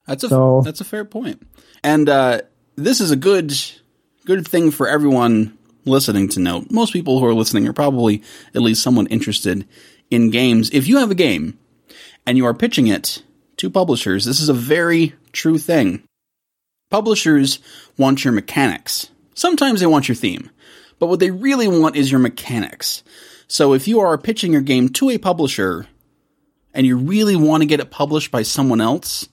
That's 0.06 0.24
a 0.24 0.28
so, 0.28 0.62
that's 0.64 0.80
a 0.80 0.84
fair 0.84 1.04
point. 1.04 1.46
And 1.82 2.08
uh, 2.08 2.42
this 2.76 3.00
is 3.00 3.10
a 3.10 3.16
good 3.16 3.54
good 4.24 4.46
thing 4.46 4.70
for 4.70 4.88
everyone 4.88 5.56
listening 5.84 6.28
to 6.30 6.40
note. 6.40 6.70
Most 6.70 6.92
people 6.92 7.18
who 7.18 7.26
are 7.26 7.34
listening 7.34 7.68
are 7.68 7.72
probably 7.72 8.22
at 8.54 8.62
least 8.62 8.82
someone 8.82 9.06
interested 9.08 9.66
in 10.10 10.30
games. 10.30 10.70
If 10.70 10.86
you 10.86 10.98
have 10.98 11.10
a 11.10 11.14
game 11.14 11.58
and 12.26 12.36
you 12.36 12.46
are 12.46 12.54
pitching 12.54 12.86
it 12.86 13.22
to 13.58 13.70
publishers, 13.70 14.24
this 14.24 14.40
is 14.40 14.48
a 14.48 14.54
very 14.54 15.14
true 15.32 15.58
thing. 15.58 16.02
Publishers 16.90 17.58
want 17.98 18.24
your 18.24 18.32
mechanics. 18.32 19.10
Sometimes 19.34 19.80
they 19.80 19.86
want 19.86 20.08
your 20.08 20.14
theme, 20.14 20.50
but 20.98 21.08
what 21.08 21.20
they 21.20 21.30
really 21.30 21.66
want 21.66 21.96
is 21.96 22.10
your 22.10 22.20
mechanics. 22.20 23.02
So 23.48 23.74
if 23.74 23.88
you 23.88 24.00
are 24.00 24.16
pitching 24.16 24.52
your 24.52 24.62
game 24.62 24.88
to 24.90 25.10
a 25.10 25.18
publisher 25.18 25.86
and 26.72 26.86
you 26.86 26.96
really 26.96 27.36
want 27.36 27.62
to 27.62 27.66
get 27.66 27.80
it 27.80 27.90
published 27.90 28.30
by 28.30 28.42
someone 28.42 28.80
else, 28.80 29.28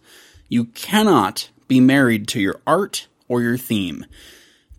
you 0.50 0.66
cannot 0.66 1.50
be 1.68 1.80
married 1.80 2.28
to 2.30 2.42
your 2.42 2.60
art 2.68 3.08
or 3.28 3.42
your 3.42 3.58
theme. 3.58 4.06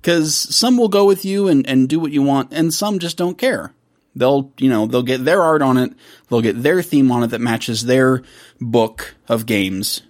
Because 0.02 0.34
some 0.34 0.76
will 0.76 0.88
go 0.88 1.04
with 1.04 1.24
you 1.24 1.46
and, 1.46 1.64
and 1.68 1.88
do 1.88 2.00
what 2.00 2.10
you 2.10 2.22
want, 2.22 2.52
and 2.52 2.74
some 2.74 2.98
just 2.98 3.16
don't 3.16 3.38
care. 3.38 3.72
They'll, 4.16 4.52
you 4.58 4.68
know, 4.68 4.86
they'll 4.86 5.04
get 5.04 5.24
their 5.24 5.40
art 5.40 5.62
on 5.62 5.78
it, 5.78 5.92
they'll 6.28 6.42
get 6.42 6.60
their 6.60 6.82
theme 6.82 7.12
on 7.12 7.22
it 7.22 7.28
that 7.28 7.40
matches 7.40 7.86
their 7.86 8.22
book 8.60 9.14
of 9.28 9.46
games 9.46 10.02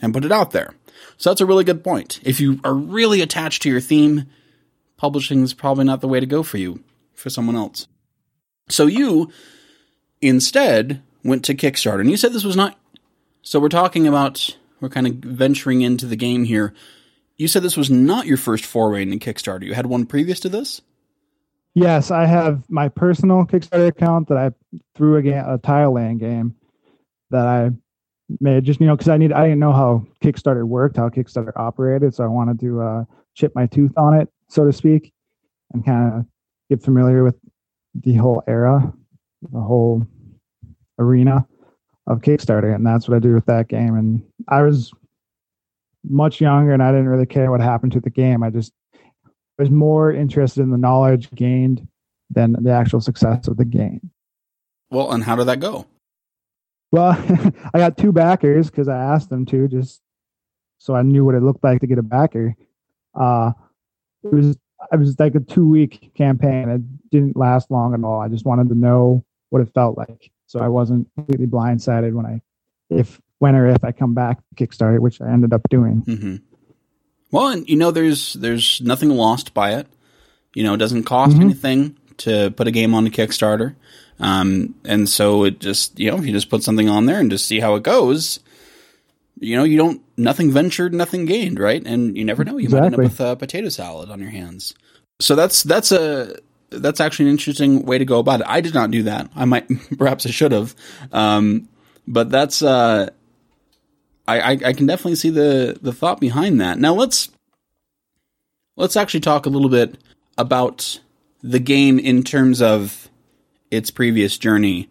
and 0.00 0.14
put 0.14 0.24
it 0.24 0.32
out 0.32 0.52
there. 0.52 0.74
So 1.18 1.30
that's 1.30 1.42
a 1.42 1.46
really 1.46 1.64
good 1.64 1.84
point. 1.84 2.18
If 2.24 2.40
you 2.40 2.60
are 2.64 2.74
really 2.74 3.20
attached 3.20 3.62
to 3.62 3.70
your 3.70 3.80
theme, 3.80 4.24
publishing 4.96 5.42
is 5.42 5.54
probably 5.54 5.84
not 5.84 6.00
the 6.00 6.08
way 6.08 6.18
to 6.18 6.26
go 6.26 6.42
for 6.42 6.56
you, 6.56 6.82
for 7.14 7.28
someone 7.28 7.56
else. 7.56 7.86
So 8.70 8.86
you 8.86 9.30
instead 10.22 11.02
went 11.22 11.44
to 11.44 11.54
Kickstarter, 11.54 12.00
and 12.00 12.10
you 12.10 12.16
said 12.16 12.32
this 12.32 12.42
was 12.42 12.56
not. 12.56 12.78
So 13.42 13.60
we're 13.60 13.68
talking 13.68 14.08
about, 14.08 14.56
we're 14.80 14.88
kind 14.88 15.06
of 15.06 15.14
venturing 15.16 15.82
into 15.82 16.06
the 16.06 16.16
game 16.16 16.44
here. 16.44 16.74
You 17.36 17.48
said 17.48 17.62
this 17.62 17.76
was 17.76 17.90
not 17.90 18.26
your 18.26 18.38
first 18.38 18.64
foray 18.64 19.02
into 19.02 19.18
Kickstarter. 19.18 19.64
You 19.64 19.74
had 19.74 19.86
one 19.86 20.06
previous 20.06 20.40
to 20.40 20.48
this? 20.48 20.80
Yes, 21.74 22.10
I 22.10 22.24
have 22.24 22.64
my 22.70 22.88
personal 22.88 23.44
Kickstarter 23.44 23.88
account 23.88 24.28
that 24.28 24.38
I 24.38 24.50
threw 24.94 25.16
a, 25.16 25.22
game, 25.22 25.44
a 25.46 25.58
tile 25.58 25.92
laying 25.92 26.16
game 26.16 26.54
that 27.30 27.46
I 27.46 27.70
made 28.40 28.64
just 28.64 28.80
you 28.80 28.86
know 28.86 28.96
because 28.96 29.08
I 29.08 29.18
need 29.18 29.32
I 29.32 29.42
didn't 29.42 29.58
know 29.58 29.72
how 29.72 30.06
Kickstarter 30.24 30.64
worked, 30.64 30.96
how 30.96 31.10
Kickstarter 31.10 31.52
operated, 31.56 32.14
so 32.14 32.24
I 32.24 32.28
wanted 32.28 32.58
to 32.60 32.80
uh, 32.80 33.04
chip 33.34 33.52
my 33.54 33.66
tooth 33.66 33.92
on 33.98 34.14
it, 34.14 34.28
so 34.48 34.64
to 34.64 34.72
speak, 34.72 35.12
and 35.72 35.84
kind 35.84 36.14
of 36.14 36.26
get 36.70 36.82
familiar 36.82 37.22
with 37.22 37.36
the 37.94 38.14
whole 38.14 38.42
era, 38.46 38.92
the 39.42 39.60
whole 39.60 40.06
arena 40.98 41.46
of 42.06 42.20
Kickstarter, 42.20 42.74
and 42.74 42.86
that's 42.86 43.08
what 43.08 43.16
I 43.16 43.20
do 43.20 43.34
with 43.34 43.46
that 43.46 43.68
game. 43.68 43.96
And 43.96 44.22
I 44.48 44.62
was 44.62 44.92
much 46.08 46.40
younger, 46.40 46.72
and 46.72 46.82
I 46.82 46.90
didn't 46.90 47.08
really 47.08 47.26
care 47.26 47.50
what 47.50 47.60
happened 47.60 47.92
to 47.92 48.00
the 48.00 48.10
game. 48.10 48.42
I 48.42 48.50
just 48.50 48.72
was 49.58 49.70
more 49.70 50.12
interested 50.12 50.62
in 50.62 50.70
the 50.70 50.78
knowledge 50.78 51.30
gained 51.32 51.86
than 52.30 52.56
the 52.60 52.72
actual 52.72 53.00
success 53.00 53.48
of 53.48 53.56
the 53.56 53.64
game. 53.64 54.10
Well, 54.90 55.12
and 55.12 55.22
how 55.22 55.36
did 55.36 55.46
that 55.46 55.60
go? 55.60 55.86
Well, 56.92 57.10
I 57.74 57.78
got 57.78 57.96
two 57.96 58.12
backers 58.12 58.70
because 58.70 58.88
I 58.88 58.96
asked 58.96 59.30
them 59.30 59.46
to, 59.46 59.68
just 59.68 60.00
so 60.78 60.94
I 60.94 61.02
knew 61.02 61.24
what 61.24 61.34
it 61.34 61.42
looked 61.42 61.64
like 61.64 61.80
to 61.80 61.86
get 61.86 61.98
a 61.98 62.02
backer. 62.02 62.54
Uh, 63.14 63.52
it 64.24 64.32
was 64.32 64.56
it 64.92 64.98
was 64.98 65.18
like 65.18 65.34
a 65.34 65.40
two 65.40 65.66
week 65.66 66.12
campaign. 66.14 66.68
It 66.68 67.10
didn't 67.10 67.36
last 67.36 67.70
long 67.70 67.94
at 67.94 68.04
all. 68.04 68.20
I 68.20 68.28
just 68.28 68.44
wanted 68.44 68.68
to 68.68 68.74
know 68.74 69.24
what 69.50 69.62
it 69.62 69.72
felt 69.74 69.96
like, 69.96 70.30
so 70.46 70.60
I 70.60 70.68
wasn't 70.68 71.08
completely 71.14 71.46
blindsided 71.46 72.12
when 72.12 72.26
I, 72.26 72.42
if 72.90 73.20
when 73.38 73.54
or 73.54 73.68
if 73.68 73.84
I 73.84 73.92
come 73.92 74.14
back 74.14 74.38
to 74.56 74.66
Kickstarter, 74.66 74.98
which 74.98 75.20
I 75.20 75.30
ended 75.30 75.52
up 75.52 75.62
doing. 75.68 76.02
Mm-hmm. 76.06 76.36
Well, 77.30 77.48
and 77.48 77.68
you 77.68 77.76
know, 77.76 77.90
there's 77.90 78.34
there's 78.34 78.80
nothing 78.80 79.10
lost 79.10 79.52
by 79.54 79.74
it. 79.74 79.86
You 80.54 80.62
know, 80.64 80.74
it 80.74 80.78
doesn't 80.78 81.04
cost 81.04 81.36
Mhm. 81.36 81.40
anything 81.40 81.96
to 82.18 82.50
put 82.52 82.66
a 82.66 82.70
game 82.70 82.94
on 82.94 83.04
the 83.04 83.10
Kickstarter, 83.10 83.74
um, 84.20 84.74
and 84.84 85.08
so 85.08 85.44
it 85.44 85.58
just 85.60 85.98
you 85.98 86.10
know, 86.10 86.16
if 86.16 86.24
you 86.26 86.32
just 86.32 86.48
put 86.48 86.62
something 86.62 86.88
on 86.88 87.06
there 87.06 87.20
and 87.20 87.30
just 87.30 87.46
see 87.46 87.60
how 87.60 87.74
it 87.74 87.82
goes, 87.82 88.40
you 89.38 89.56
know, 89.56 89.64
you 89.64 89.76
don't 89.76 90.00
nothing 90.16 90.50
ventured, 90.50 90.94
nothing 90.94 91.26
gained, 91.26 91.58
right? 91.58 91.82
And 91.84 92.16
you 92.16 92.24
never 92.24 92.44
know, 92.44 92.56
you 92.56 92.68
might 92.70 92.84
end 92.84 92.94
up 92.94 93.00
with 93.00 93.20
a 93.20 93.36
potato 93.36 93.68
salad 93.68 94.08
on 94.10 94.20
your 94.20 94.30
hands. 94.30 94.72
So 95.20 95.34
that's 95.34 95.62
that's 95.62 95.92
a 95.92 96.36
that's 96.70 97.00
actually 97.00 97.26
an 97.26 97.32
interesting 97.32 97.84
way 97.84 97.98
to 97.98 98.04
go 98.04 98.18
about 98.18 98.40
it. 98.40 98.46
I 98.48 98.60
did 98.60 98.72
not 98.74 98.90
do 98.90 99.02
that. 99.04 99.30
I 99.36 99.44
might 99.44 99.68
perhaps 99.98 100.24
I 100.26 100.30
should 100.30 100.52
have, 100.52 100.74
um, 101.12 101.68
but 102.08 102.30
that's 102.30 102.62
uh, 102.62 103.10
I, 104.28 104.40
I 104.40 104.50
I 104.50 104.72
can 104.72 104.86
definitely 104.86 105.16
see 105.16 105.30
the 105.30 105.78
the 105.80 105.92
thought 105.92 106.20
behind 106.20 106.60
that. 106.60 106.78
Now 106.78 106.94
let's 106.94 107.30
let's 108.76 108.96
actually 108.96 109.20
talk 109.20 109.46
a 109.46 109.50
little 109.50 109.68
bit 109.68 109.96
about 110.38 111.00
the 111.42 111.58
game 111.58 111.98
in 111.98 112.22
terms 112.22 112.60
of 112.60 113.08
its 113.70 113.90
previous 113.90 114.38
journey 114.38 114.88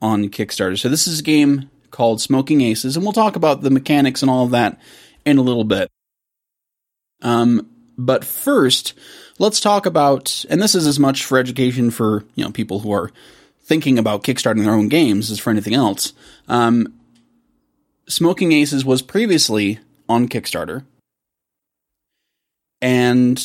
on 0.00 0.28
Kickstarter. 0.28 0.78
So 0.78 0.88
this 0.88 1.06
is 1.06 1.20
a 1.20 1.22
game 1.22 1.70
called 1.90 2.20
Smoking 2.20 2.60
Aces, 2.60 2.96
and 2.96 3.04
we'll 3.04 3.12
talk 3.12 3.36
about 3.36 3.62
the 3.62 3.70
mechanics 3.70 4.22
and 4.22 4.30
all 4.30 4.44
of 4.44 4.50
that 4.50 4.80
in 5.24 5.38
a 5.38 5.42
little 5.42 5.64
bit. 5.64 5.88
Um, 7.22 7.68
but 7.96 8.24
first, 8.24 8.94
let's 9.38 9.60
talk 9.60 9.86
about, 9.86 10.44
and 10.50 10.60
this 10.60 10.74
is 10.74 10.86
as 10.86 10.98
much 10.98 11.24
for 11.24 11.38
education 11.38 11.90
for 11.90 12.24
you 12.34 12.44
know 12.44 12.50
people 12.50 12.80
who 12.80 12.92
are 12.92 13.10
thinking 13.62 13.98
about 13.98 14.24
kickstarting 14.24 14.64
their 14.64 14.74
own 14.74 14.88
games 14.88 15.30
as 15.30 15.38
for 15.38 15.50
anything 15.50 15.74
else. 15.74 16.12
Um, 16.48 16.92
Smoking 18.12 18.52
Aces 18.52 18.84
was 18.84 19.00
previously 19.00 19.78
on 20.06 20.28
Kickstarter. 20.28 20.84
And 22.82 23.42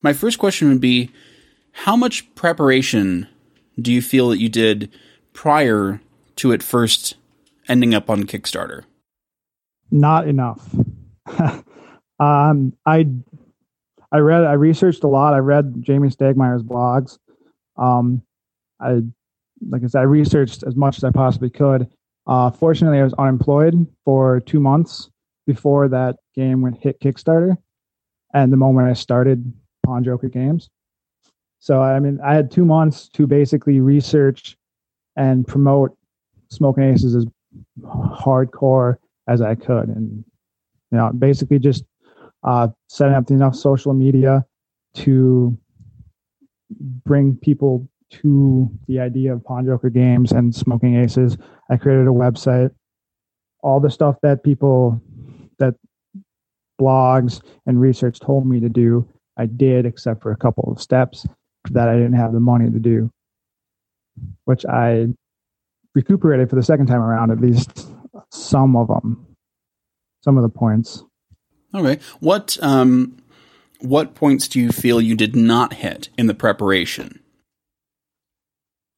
my 0.00 0.12
first 0.12 0.38
question 0.38 0.68
would 0.68 0.80
be 0.80 1.10
how 1.72 1.96
much 1.96 2.32
preparation 2.36 3.26
do 3.80 3.92
you 3.92 4.00
feel 4.00 4.28
that 4.28 4.38
you 4.38 4.48
did 4.48 4.92
prior 5.32 6.00
to 6.36 6.52
it 6.52 6.62
first 6.62 7.16
ending 7.66 7.92
up 7.92 8.08
on 8.08 8.26
Kickstarter? 8.26 8.84
Not 9.90 10.28
enough. 10.28 10.72
um, 12.20 12.72
I 12.86 13.08
I 14.12 14.18
read 14.18 14.44
I 14.44 14.52
researched 14.52 15.02
a 15.02 15.08
lot. 15.08 15.34
I 15.34 15.38
read 15.38 15.82
Jamey 15.82 16.14
Stegmaier's 16.14 16.62
blogs. 16.62 17.18
Um, 17.76 18.22
I 18.80 19.00
like 19.68 19.82
I 19.82 19.88
said, 19.88 19.98
I 19.98 20.04
researched 20.04 20.62
as 20.62 20.76
much 20.76 20.96
as 20.96 21.02
I 21.02 21.10
possibly 21.10 21.50
could. 21.50 21.88
Uh, 22.26 22.50
fortunately, 22.50 22.98
I 22.98 23.04
was 23.04 23.14
unemployed 23.14 23.86
for 24.04 24.40
two 24.40 24.60
months 24.60 25.10
before 25.46 25.88
that 25.88 26.16
game 26.34 26.62
went 26.62 26.80
hit 26.80 27.00
Kickstarter, 27.00 27.56
and 28.34 28.52
the 28.52 28.56
moment 28.56 28.88
I 28.88 28.92
started 28.92 29.52
Pawn 29.84 30.04
Joker 30.04 30.28
Games. 30.28 30.70
So 31.58 31.82
I 31.82 31.98
mean, 31.98 32.20
I 32.24 32.34
had 32.34 32.50
two 32.50 32.64
months 32.64 33.08
to 33.10 33.26
basically 33.26 33.80
research 33.80 34.56
and 35.16 35.46
promote 35.46 35.96
Smoking 36.50 36.84
Aces 36.84 37.14
as 37.14 37.26
hardcore 37.82 38.96
as 39.28 39.42
I 39.42 39.54
could, 39.54 39.88
and 39.88 40.24
you 40.90 40.98
know, 40.98 41.10
basically 41.12 41.58
just 41.58 41.84
uh, 42.44 42.68
setting 42.88 43.14
up 43.14 43.30
enough 43.30 43.54
social 43.54 43.92
media 43.92 44.44
to 44.94 45.56
bring 47.04 47.36
people 47.36 47.88
to 48.10 48.70
the 48.86 49.00
idea 49.00 49.32
of 49.32 49.44
Pawn 49.44 49.66
Joker 49.66 49.90
games 49.90 50.32
and 50.32 50.54
Smoking 50.54 50.96
Aces. 50.96 51.36
I 51.70 51.76
created 51.76 52.06
a 52.06 52.10
website, 52.10 52.70
all 53.62 53.80
the 53.80 53.90
stuff 53.90 54.16
that 54.22 54.42
people 54.42 55.00
that 55.58 55.74
blogs 56.80 57.42
and 57.66 57.80
research 57.80 58.18
told 58.18 58.46
me 58.46 58.60
to 58.60 58.68
do. 58.68 59.08
I 59.36 59.46
did, 59.46 59.86
except 59.86 60.22
for 60.22 60.32
a 60.32 60.36
couple 60.36 60.70
of 60.70 60.80
steps 60.80 61.26
that 61.70 61.88
I 61.88 61.94
didn't 61.94 62.14
have 62.14 62.32
the 62.32 62.40
money 62.40 62.70
to 62.70 62.78
do, 62.78 63.10
which 64.44 64.66
I 64.66 65.08
recuperated 65.94 66.50
for 66.50 66.56
the 66.56 66.62
second 66.62 66.86
time 66.86 67.00
around, 67.00 67.30
at 67.30 67.40
least 67.40 67.88
some 68.30 68.76
of 68.76 68.88
them, 68.88 69.26
some 70.22 70.36
of 70.36 70.42
the 70.42 70.48
points. 70.48 71.04
Okay. 71.74 72.02
What 72.18 72.58
um 72.60 73.16
what 73.80 74.14
points 74.14 74.48
do 74.48 74.60
you 74.60 74.72
feel 74.72 75.00
you 75.00 75.14
did 75.14 75.34
not 75.34 75.74
hit 75.74 76.10
in 76.18 76.26
the 76.26 76.34
preparation? 76.34 77.19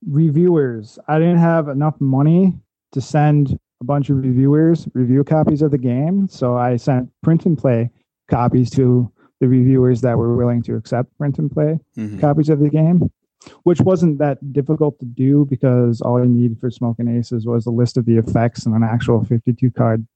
Reviewers. 0.06 0.99
I 1.09 1.18
didn't 1.18 1.38
have 1.38 1.68
enough 1.68 2.00
money 2.00 2.54
to 2.92 3.00
send 3.00 3.59
a 3.80 3.85
bunch 3.85 4.11
of 4.11 4.18
reviewers 4.18 4.88
review 4.94 5.25
copies 5.25 5.62
of 5.62 5.71
the 5.71 5.78
game, 5.78 6.28
so 6.28 6.56
I 6.56 6.76
sent 6.76 7.11
print 7.23 7.47
and 7.47 7.56
play 7.59 7.90
copies 8.28 8.71
to 8.71 9.11
the 9.40 9.49
reviewers 9.49 10.00
that 10.02 10.16
were 10.16 10.37
willing 10.37 10.62
to 10.62 10.76
accept 10.76 11.16
print 11.18 11.38
and 11.38 11.50
play 11.50 11.78
Mhm. 11.97 12.21
copies 12.21 12.49
of 12.49 12.61
the 12.61 12.71
game, 12.71 13.11
which 13.64 13.80
wasn't 13.80 14.18
that 14.18 14.52
difficult 14.52 14.99
to 15.00 15.06
do 15.06 15.44
because 15.47 16.00
all 16.00 16.23
you 16.23 16.28
need 16.28 16.59
for 16.59 16.71
Smoking 16.71 17.09
Aces 17.09 17.44
was 17.47 17.66
a 17.66 17.71
list 17.71 17.97
of 17.97 18.04
the 18.04 18.16
effects 18.18 18.66
and 18.66 18.75
an 18.75 18.85
actual 18.85 19.25
52 19.25 19.71
card 19.73 20.06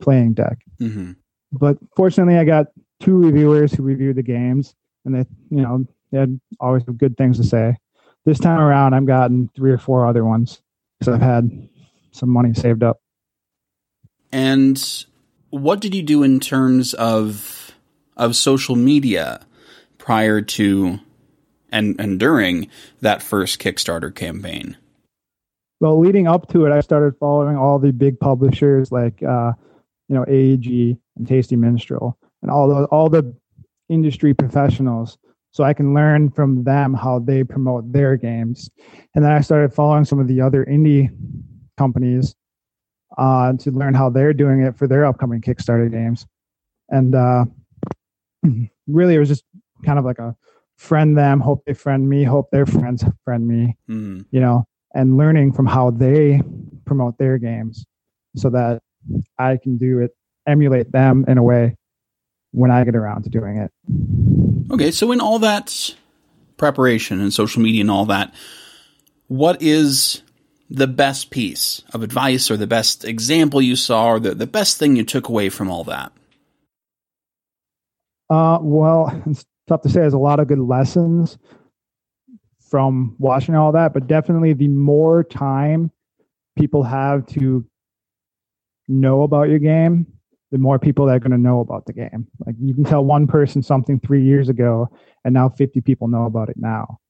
playing 0.00 0.32
deck. 0.32 0.58
Mhm. 0.80 1.14
But 1.52 1.78
fortunately, 1.96 2.38
I 2.38 2.44
got 2.44 2.66
two 2.98 3.16
reviewers 3.16 3.72
who 3.72 3.82
reviewed 3.84 4.16
the 4.16 4.22
games, 4.22 4.74
and 5.04 5.14
they, 5.14 5.24
you 5.50 5.62
know, 5.62 5.84
they 6.10 6.18
had 6.18 6.40
always 6.58 6.82
good 6.84 7.16
things 7.16 7.36
to 7.36 7.44
say. 7.44 7.76
This 8.24 8.38
time 8.38 8.60
around, 8.60 8.94
I've 8.94 9.06
gotten 9.06 9.50
three 9.54 9.72
or 9.72 9.78
four 9.78 10.06
other 10.06 10.24
ones 10.24 10.62
because 10.98 11.14
I've 11.14 11.22
had 11.22 11.68
some 12.12 12.28
money 12.28 12.54
saved 12.54 12.82
up. 12.82 13.00
And 14.30 14.80
what 15.50 15.80
did 15.80 15.94
you 15.94 16.02
do 16.02 16.22
in 16.22 16.40
terms 16.40 16.94
of 16.94 17.74
of 18.16 18.36
social 18.36 18.76
media 18.76 19.44
prior 19.98 20.40
to 20.42 21.00
and 21.70 21.96
and 21.98 22.20
during 22.20 22.68
that 23.00 23.22
first 23.22 23.60
Kickstarter 23.60 24.14
campaign? 24.14 24.76
Well, 25.80 25.98
leading 25.98 26.28
up 26.28 26.48
to 26.52 26.64
it, 26.66 26.72
I 26.72 26.80
started 26.80 27.16
following 27.18 27.56
all 27.56 27.80
the 27.80 27.92
big 27.92 28.20
publishers 28.20 28.92
like 28.92 29.22
uh, 29.22 29.52
you 30.08 30.14
know 30.14 30.24
AEG 30.24 30.96
and 31.16 31.26
Tasty 31.26 31.56
Minstrel 31.56 32.16
and 32.40 32.50
all 32.50 32.68
the 32.68 32.84
all 32.86 33.10
the 33.10 33.34
industry 33.88 34.32
professionals 34.32 35.18
so 35.52 35.64
I 35.64 35.74
can 35.74 35.94
learn 35.94 36.30
from 36.30 36.64
them 36.64 36.94
how 36.94 37.18
they 37.18 37.44
promote 37.44 37.92
their 37.92 38.16
games. 38.16 38.70
And 39.14 39.24
then 39.24 39.32
I 39.32 39.40
started 39.42 39.72
following 39.72 40.04
some 40.04 40.18
of 40.18 40.26
the 40.26 40.40
other 40.40 40.64
indie 40.64 41.10
companies 41.78 42.34
uh, 43.18 43.52
to 43.54 43.70
learn 43.70 43.94
how 43.94 44.08
they're 44.08 44.32
doing 44.32 44.62
it 44.62 44.76
for 44.76 44.88
their 44.88 45.04
upcoming 45.04 45.42
Kickstarter 45.42 45.90
games. 45.90 46.26
And 46.88 47.14
uh, 47.14 47.44
really, 48.86 49.14
it 49.14 49.18
was 49.18 49.28
just 49.28 49.44
kind 49.84 49.98
of 49.98 50.06
like 50.06 50.18
a 50.18 50.34
friend 50.78 51.16
them, 51.16 51.38
hope 51.38 51.62
they 51.66 51.74
friend 51.74 52.08
me, 52.08 52.24
hope 52.24 52.50
their 52.50 52.66
friends 52.66 53.04
friend 53.24 53.46
me, 53.46 53.76
mm. 53.88 54.24
you 54.30 54.40
know, 54.40 54.64
and 54.94 55.18
learning 55.18 55.52
from 55.52 55.66
how 55.66 55.90
they 55.90 56.40
promote 56.86 57.18
their 57.18 57.36
games 57.38 57.84
so 58.36 58.48
that 58.50 58.80
I 59.38 59.58
can 59.58 59.76
do 59.76 59.98
it, 59.98 60.12
emulate 60.46 60.90
them 60.92 61.24
in 61.28 61.36
a 61.36 61.42
way 61.42 61.76
when 62.52 62.70
I 62.70 62.84
get 62.84 62.96
around 62.96 63.24
to 63.24 63.30
doing 63.30 63.58
it. 63.58 63.70
Okay, 64.72 64.90
so 64.90 65.12
in 65.12 65.20
all 65.20 65.38
that 65.40 65.94
preparation 66.56 67.20
and 67.20 67.32
social 67.32 67.60
media 67.60 67.82
and 67.82 67.90
all 67.90 68.06
that, 68.06 68.34
what 69.28 69.60
is 69.60 70.22
the 70.70 70.86
best 70.86 71.30
piece 71.30 71.82
of 71.92 72.02
advice 72.02 72.50
or 72.50 72.56
the 72.56 72.66
best 72.66 73.04
example 73.04 73.60
you 73.60 73.76
saw 73.76 74.12
or 74.12 74.20
the, 74.20 74.34
the 74.34 74.46
best 74.46 74.78
thing 74.78 74.96
you 74.96 75.04
took 75.04 75.28
away 75.28 75.50
from 75.50 75.70
all 75.70 75.84
that? 75.84 76.10
Uh, 78.30 78.58
well, 78.62 79.22
it's 79.26 79.44
tough 79.68 79.82
to 79.82 79.90
say. 79.90 80.00
There's 80.00 80.14
a 80.14 80.18
lot 80.18 80.40
of 80.40 80.48
good 80.48 80.58
lessons 80.58 81.36
from 82.70 83.14
watching 83.18 83.54
all 83.54 83.72
that, 83.72 83.92
but 83.92 84.06
definitely 84.06 84.54
the 84.54 84.68
more 84.68 85.22
time 85.22 85.90
people 86.56 86.82
have 86.82 87.26
to 87.26 87.66
know 88.88 89.22
about 89.22 89.50
your 89.50 89.58
game, 89.58 90.06
the 90.52 90.58
more 90.58 90.78
people 90.78 91.06
that 91.06 91.16
are 91.16 91.18
going 91.18 91.32
to 91.32 91.38
know 91.38 91.60
about 91.60 91.86
the 91.86 91.94
game. 91.94 92.28
Like 92.46 92.54
you 92.60 92.74
can 92.74 92.84
tell 92.84 93.02
one 93.02 93.26
person 93.26 93.62
something 93.62 93.98
three 93.98 94.22
years 94.22 94.48
ago, 94.50 94.88
and 95.24 95.34
now 95.34 95.48
50 95.48 95.80
people 95.80 96.06
know 96.08 96.26
about 96.26 96.50
it 96.50 96.56
now. 96.58 97.00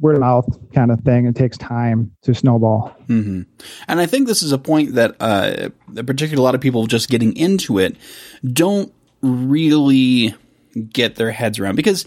Word 0.00 0.14
of 0.14 0.20
mouth 0.20 0.46
kind 0.72 0.90
of 0.90 1.00
thing. 1.00 1.26
It 1.26 1.36
takes 1.36 1.58
time 1.58 2.12
to 2.22 2.34
snowball. 2.34 2.96
Mm-hmm. 3.08 3.42
And 3.88 4.00
I 4.00 4.06
think 4.06 4.26
this 4.26 4.42
is 4.42 4.52
a 4.52 4.58
point 4.58 4.94
that, 4.94 5.16
uh, 5.20 5.68
particularly 5.94 6.38
a 6.38 6.42
lot 6.42 6.54
of 6.54 6.60
people 6.60 6.86
just 6.86 7.10
getting 7.10 7.36
into 7.36 7.78
it, 7.78 7.96
don't 8.42 8.92
really 9.20 10.34
get 10.90 11.16
their 11.16 11.30
heads 11.30 11.58
around 11.58 11.76
because 11.76 12.06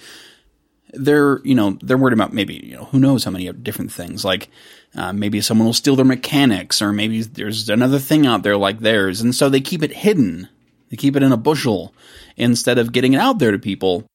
they're 0.93 1.39
you 1.43 1.55
know 1.55 1.77
they're 1.81 1.97
worried 1.97 2.13
about 2.13 2.33
maybe 2.33 2.55
you 2.55 2.75
know 2.75 2.85
who 2.85 2.99
knows 2.99 3.23
how 3.23 3.31
many 3.31 3.51
different 3.51 3.91
things 3.91 4.25
like 4.25 4.49
uh, 4.95 5.13
maybe 5.13 5.39
someone 5.39 5.65
will 5.65 5.73
steal 5.73 5.95
their 5.95 6.05
mechanics 6.05 6.81
or 6.81 6.91
maybe 6.91 7.21
there's 7.21 7.69
another 7.69 7.99
thing 7.99 8.25
out 8.25 8.43
there 8.43 8.57
like 8.57 8.79
theirs 8.79 9.21
and 9.21 9.33
so 9.33 9.49
they 9.49 9.61
keep 9.61 9.83
it 9.83 9.93
hidden 9.93 10.49
they 10.91 10.97
keep 10.97 11.15
it 11.15 11.23
in 11.23 11.31
a 11.31 11.37
bushel 11.37 11.93
instead 12.37 12.77
of 12.77 12.91
getting 12.91 13.13
it 13.13 13.19
out 13.19 13.39
there 13.39 13.51
to 13.51 13.59
people 13.59 14.05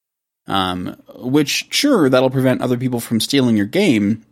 um, 0.46 0.96
which 1.16 1.66
sure 1.70 2.08
that'll 2.08 2.30
prevent 2.30 2.62
other 2.62 2.76
people 2.76 3.00
from 3.00 3.18
stealing 3.18 3.56
your 3.56 3.66
game 3.66 4.24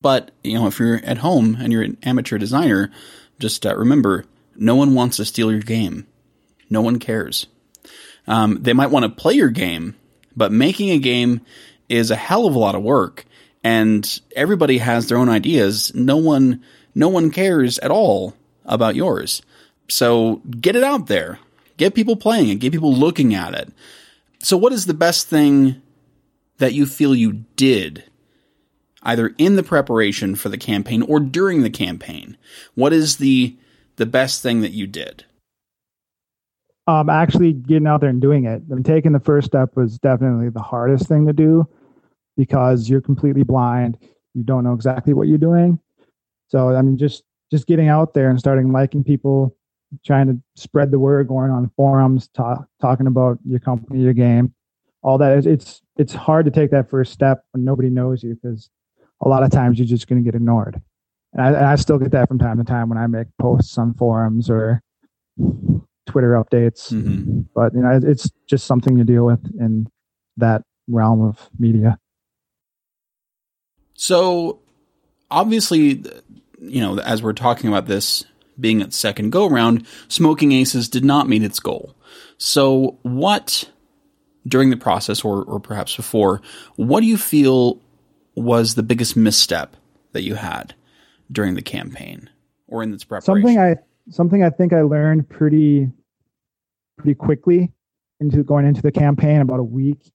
but 0.00 0.30
you 0.44 0.54
know 0.54 0.68
if 0.68 0.78
you're 0.78 1.04
at 1.04 1.18
home 1.18 1.56
and 1.58 1.72
you're 1.72 1.82
an 1.82 1.96
amateur 2.04 2.38
designer 2.38 2.92
just 3.40 3.66
uh, 3.66 3.74
remember 3.76 4.24
no 4.54 4.76
one 4.76 4.94
wants 4.94 5.16
to 5.16 5.24
steal 5.24 5.50
your 5.50 5.60
game 5.60 6.06
no 6.70 6.80
one 6.80 7.00
cares 7.00 7.48
um, 8.26 8.62
they 8.62 8.72
might 8.72 8.90
want 8.90 9.04
to 9.04 9.08
play 9.08 9.34
your 9.34 9.50
game, 9.50 9.94
but 10.34 10.52
making 10.52 10.90
a 10.90 10.98
game 10.98 11.40
is 11.88 12.10
a 12.10 12.16
hell 12.16 12.46
of 12.46 12.54
a 12.54 12.58
lot 12.58 12.74
of 12.74 12.82
work, 12.82 13.24
and 13.62 14.20
everybody 14.34 14.78
has 14.78 15.06
their 15.06 15.18
own 15.18 15.28
ideas. 15.28 15.94
No 15.94 16.16
one, 16.16 16.62
no 16.94 17.08
one 17.08 17.30
cares 17.30 17.78
at 17.78 17.90
all 17.90 18.34
about 18.64 18.96
yours. 18.96 19.42
So 19.88 20.42
get 20.60 20.76
it 20.76 20.82
out 20.82 21.06
there, 21.06 21.38
get 21.76 21.94
people 21.94 22.16
playing 22.16 22.48
it, 22.48 22.56
get 22.56 22.72
people 22.72 22.94
looking 22.94 23.34
at 23.34 23.54
it. 23.54 23.72
So, 24.42 24.56
what 24.56 24.72
is 24.72 24.86
the 24.86 24.94
best 24.94 25.28
thing 25.28 25.80
that 26.58 26.74
you 26.74 26.86
feel 26.86 27.14
you 27.14 27.44
did? 27.56 28.04
Either 29.02 29.34
in 29.38 29.56
the 29.56 29.62
preparation 29.62 30.34
for 30.34 30.48
the 30.48 30.58
campaign 30.58 31.02
or 31.02 31.20
during 31.20 31.62
the 31.62 31.70
campaign. 31.70 32.36
What 32.74 32.92
is 32.92 33.16
the 33.16 33.56
the 33.96 34.06
best 34.06 34.42
thing 34.42 34.62
that 34.62 34.72
you 34.72 34.86
did? 34.86 35.24
um, 36.86 37.10
actually 37.10 37.52
getting 37.52 37.86
out 37.86 38.00
there 38.00 38.10
and 38.10 38.20
doing 38.20 38.44
it 38.44 38.62
and 38.70 38.84
taking 38.84 39.12
the 39.12 39.20
first 39.20 39.46
step 39.46 39.76
was 39.76 39.98
definitely 39.98 40.48
the 40.48 40.62
hardest 40.62 41.08
thing 41.08 41.26
to 41.26 41.32
do 41.32 41.68
because 42.36 42.88
you're 42.88 43.00
completely 43.00 43.42
blind 43.42 43.98
you 44.34 44.42
don't 44.42 44.64
know 44.64 44.72
exactly 44.72 45.12
what 45.12 45.28
you're 45.28 45.38
doing 45.38 45.78
so 46.48 46.74
i 46.74 46.82
mean 46.82 46.96
just 46.96 47.22
just 47.50 47.66
getting 47.66 47.88
out 47.88 48.14
there 48.14 48.30
and 48.30 48.38
starting 48.38 48.72
liking 48.72 49.02
people 49.02 49.55
trying 50.04 50.26
to 50.26 50.40
spread 50.60 50.90
the 50.90 50.98
word 50.98 51.28
going 51.28 51.50
on 51.50 51.70
forums 51.76 52.28
talk, 52.28 52.66
talking 52.80 53.06
about 53.06 53.38
your 53.44 53.60
company 53.60 54.00
your 54.00 54.12
game 54.12 54.52
all 55.02 55.18
that 55.18 55.46
it's 55.46 55.82
it's 55.96 56.12
hard 56.12 56.44
to 56.44 56.50
take 56.50 56.70
that 56.70 56.90
first 56.90 57.12
step 57.12 57.44
when 57.52 57.64
nobody 57.64 57.88
knows 57.88 58.22
you 58.22 58.34
because 58.34 58.70
a 59.24 59.28
lot 59.28 59.42
of 59.42 59.50
times 59.50 59.78
you're 59.78 59.86
just 59.86 60.08
going 60.08 60.22
to 60.22 60.24
get 60.24 60.34
ignored 60.34 60.80
and 61.32 61.42
I, 61.42 61.48
and 61.48 61.66
I 61.66 61.76
still 61.76 61.98
get 61.98 62.10
that 62.12 62.28
from 62.28 62.38
time 62.38 62.58
to 62.58 62.64
time 62.64 62.88
when 62.88 62.98
i 62.98 63.06
make 63.06 63.28
posts 63.38 63.78
on 63.78 63.94
forums 63.94 64.50
or 64.50 64.82
Twitter 66.06 66.32
updates. 66.32 66.92
Mm-hmm. 66.92 67.42
But 67.54 67.74
you 67.74 67.80
know, 67.80 68.00
it's 68.02 68.30
just 68.48 68.66
something 68.66 68.96
to 68.96 69.04
deal 69.04 69.26
with 69.26 69.44
in 69.60 69.88
that 70.38 70.62
realm 70.88 71.22
of 71.22 71.50
media. 71.58 71.98
So, 73.94 74.60
obviously, 75.30 76.04
you 76.60 76.80
know, 76.80 76.98
as 77.00 77.22
we're 77.22 77.32
talking 77.32 77.68
about 77.68 77.86
this 77.86 78.24
being 78.58 78.80
its 78.80 78.96
second 78.96 79.30
go 79.30 79.48
round, 79.48 79.86
Smoking 80.08 80.52
Aces 80.52 80.88
did 80.88 81.04
not 81.04 81.28
meet 81.28 81.42
its 81.42 81.60
goal. 81.60 81.94
So, 82.38 82.98
what 83.02 83.70
during 84.46 84.70
the 84.70 84.76
process, 84.76 85.24
or 85.24 85.44
or 85.44 85.60
perhaps 85.60 85.96
before, 85.96 86.40
what 86.76 87.00
do 87.00 87.06
you 87.06 87.16
feel 87.16 87.80
was 88.34 88.74
the 88.74 88.82
biggest 88.82 89.16
misstep 89.16 89.76
that 90.12 90.22
you 90.22 90.34
had 90.34 90.74
during 91.30 91.54
the 91.54 91.62
campaign 91.62 92.30
or 92.68 92.82
in 92.82 92.92
its 92.92 93.04
preparation? 93.04 93.42
Something 93.42 93.58
I 93.58 93.76
something 94.10 94.44
I 94.44 94.50
think 94.50 94.72
I 94.72 94.82
learned 94.82 95.28
pretty 95.28 95.90
pretty 96.96 97.14
quickly 97.14 97.72
into 98.20 98.42
going 98.42 98.66
into 98.66 98.82
the 98.82 98.92
campaign 98.92 99.40
about 99.40 99.60
a 99.60 99.64
week 99.64 100.12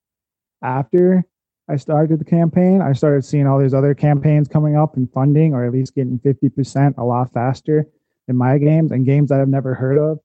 after 0.63 1.23
I 1.69 1.75
started 1.77 2.19
the 2.19 2.25
campaign. 2.25 2.81
I 2.81 2.93
started 2.93 3.23
seeing 3.23 3.47
all 3.47 3.59
these 3.59 3.73
other 3.73 3.93
campaigns 3.93 4.47
coming 4.47 4.75
up 4.75 4.97
and 4.97 5.11
funding 5.11 5.53
or 5.53 5.65
at 5.65 5.71
least 5.71 5.95
getting 5.95 6.19
50% 6.19 6.97
a 6.97 7.03
lot 7.03 7.31
faster 7.33 7.87
in 8.31 8.37
my 8.37 8.57
games 8.57 8.91
and 8.91 9.05
games 9.05 9.29
that 9.29 9.39
I've 9.39 9.47
never 9.47 9.75
heard 9.75 9.99
of, 9.99 10.19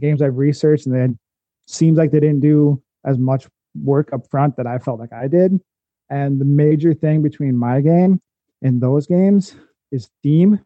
games 0.00 0.20
I've 0.20 0.36
researched 0.36 0.84
and 0.84 0.94
then 0.94 1.18
seems 1.66 1.96
like 1.96 2.10
they 2.10 2.20
didn't 2.20 2.40
do 2.40 2.82
as 3.06 3.16
much 3.16 3.46
work 3.82 4.12
up 4.12 4.28
front 4.28 4.56
that 4.56 4.66
I 4.66 4.78
felt 4.78 5.00
like 5.00 5.12
I 5.12 5.28
did. 5.28 5.58
And 6.10 6.40
the 6.40 6.44
major 6.44 6.92
thing 6.92 7.22
between 7.22 7.56
my 7.56 7.80
game 7.80 8.20
and 8.60 8.82
those 8.82 9.06
games 9.06 9.54
is 9.90 10.10
theme. 10.22 10.60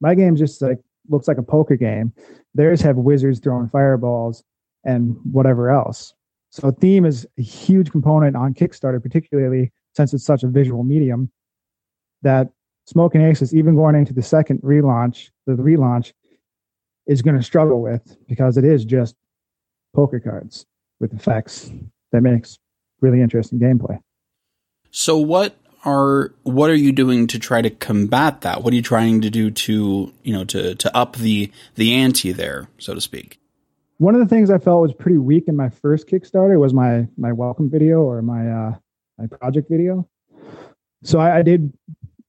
My 0.00 0.14
game 0.14 0.34
just 0.34 0.60
like 0.60 0.80
looks 1.08 1.28
like 1.28 1.38
a 1.38 1.42
poker 1.42 1.76
game. 1.76 2.12
Theirs 2.54 2.80
have 2.80 2.96
wizards 2.96 3.38
throwing 3.38 3.68
fireballs 3.68 4.42
and 4.84 5.16
whatever 5.30 5.70
else. 5.70 6.14
So 6.50 6.70
theme 6.70 7.04
is 7.04 7.26
a 7.38 7.42
huge 7.42 7.90
component 7.90 8.34
on 8.34 8.54
Kickstarter, 8.54 9.02
particularly 9.02 9.72
since 9.94 10.14
it's 10.14 10.24
such 10.24 10.42
a 10.42 10.48
visual 10.48 10.82
medium. 10.82 11.30
That 12.22 12.48
Smoking 12.86 13.20
Aces, 13.20 13.54
even 13.54 13.74
going 13.74 13.94
into 13.94 14.14
the 14.14 14.22
second 14.22 14.62
relaunch, 14.62 15.30
the 15.54 15.62
relaunch, 15.62 16.12
is 17.06 17.22
going 17.22 17.36
to 17.36 17.42
struggle 17.42 17.80
with 17.80 18.16
because 18.28 18.56
it 18.56 18.64
is 18.64 18.84
just 18.84 19.14
poker 19.94 20.20
cards 20.20 20.66
with 21.00 21.12
effects 21.14 21.70
that 22.12 22.20
makes 22.20 22.58
really 23.00 23.20
interesting 23.20 23.58
gameplay. 23.58 23.98
So 24.90 25.16
what 25.16 25.56
are 25.84 26.32
what 26.42 26.68
are 26.70 26.74
you 26.74 26.92
doing 26.92 27.26
to 27.28 27.38
try 27.38 27.62
to 27.62 27.70
combat 27.70 28.40
that? 28.40 28.62
What 28.62 28.72
are 28.72 28.76
you 28.76 28.82
trying 28.82 29.20
to 29.20 29.30
do 29.30 29.50
to 29.50 30.12
you 30.22 30.32
know 30.32 30.44
to 30.44 30.74
to 30.74 30.96
up 30.96 31.16
the 31.16 31.52
the 31.76 31.94
ante 31.94 32.32
there, 32.32 32.68
so 32.78 32.94
to 32.94 33.00
speak? 33.00 33.38
One 33.98 34.14
of 34.14 34.20
the 34.20 34.26
things 34.26 34.50
I 34.50 34.58
felt 34.58 34.82
was 34.82 34.92
pretty 34.92 35.18
weak 35.18 35.44
in 35.48 35.56
my 35.56 35.70
first 35.70 36.08
Kickstarter 36.08 36.58
was 36.58 36.74
my 36.74 37.06
my 37.16 37.32
welcome 37.32 37.70
video 37.70 38.02
or 38.02 38.20
my 38.22 38.48
uh, 38.48 38.74
my 39.18 39.26
project 39.26 39.70
video. 39.70 40.08
So 41.02 41.18
I, 41.20 41.38
I 41.38 41.42
did 41.42 41.72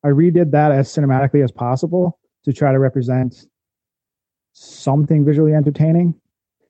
I 0.04 0.10
redid 0.10 0.52
that 0.52 0.72
as 0.72 0.90
cinematically 0.90 1.44
as 1.44 1.52
possible 1.52 2.20
to 2.48 2.54
try 2.54 2.72
to 2.72 2.80
represent 2.80 3.46
something 4.54 5.26
visually 5.26 5.54
entertaining. 5.54 6.16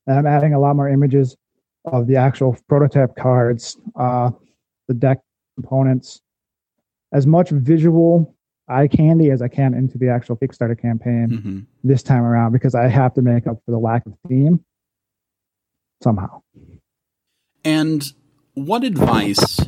And 0.07 0.17
I'm 0.17 0.25
adding 0.25 0.55
a 0.55 0.59
lot 0.59 0.75
more 0.75 0.89
images 0.89 1.37
of 1.85 2.07
the 2.07 2.15
actual 2.15 2.57
prototype 2.67 3.15
cards, 3.15 3.77
uh, 3.95 4.31
the 4.87 4.95
deck 4.95 5.19
components, 5.55 6.19
as 7.13 7.27
much 7.27 7.51
visual 7.51 8.35
eye 8.67 8.87
candy 8.87 9.29
as 9.29 9.43
I 9.43 9.49
can 9.49 9.75
into 9.75 9.99
the 9.99 10.09
actual 10.09 10.35
Kickstarter 10.35 10.79
campaign 10.79 11.29
mm-hmm. 11.29 11.59
this 11.83 12.01
time 12.01 12.23
around 12.23 12.53
because 12.53 12.73
I 12.73 12.87
have 12.87 13.13
to 13.13 13.21
make 13.21 13.45
up 13.45 13.61
for 13.63 13.71
the 13.71 13.77
lack 13.77 14.03
of 14.07 14.13
theme 14.27 14.65
somehow. 16.01 16.41
And 17.63 18.03
what 18.55 18.83
advice 18.83 19.59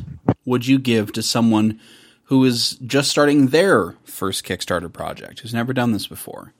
would 0.44 0.66
you 0.66 0.80
give 0.80 1.12
to 1.12 1.22
someone 1.22 1.80
who 2.30 2.44
is 2.44 2.78
just 2.86 3.10
starting 3.10 3.48
their 3.48 3.96
first 4.04 4.44
Kickstarter 4.44 4.90
project, 4.90 5.40
who's 5.40 5.52
never 5.52 5.72
done 5.72 5.90
this 5.90 6.06
before? 6.06 6.54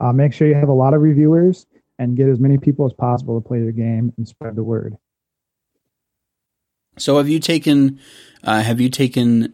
Uh, 0.00 0.10
make 0.10 0.32
sure 0.32 0.48
you 0.48 0.54
have 0.54 0.70
a 0.70 0.74
lot 0.74 0.94
of 0.94 1.02
reviewers 1.02 1.66
and 1.98 2.16
get 2.16 2.26
as 2.26 2.40
many 2.40 2.56
people 2.56 2.86
as 2.86 2.94
possible 2.94 3.38
to 3.38 3.46
play 3.46 3.58
your 3.58 3.72
game 3.72 4.14
and 4.16 4.26
spread 4.26 4.56
the 4.56 4.64
word. 4.64 4.96
So, 6.96 7.18
have 7.18 7.28
you 7.28 7.38
taken 7.38 8.00
uh, 8.42 8.62
have 8.62 8.80
you 8.80 8.88
taken 8.88 9.52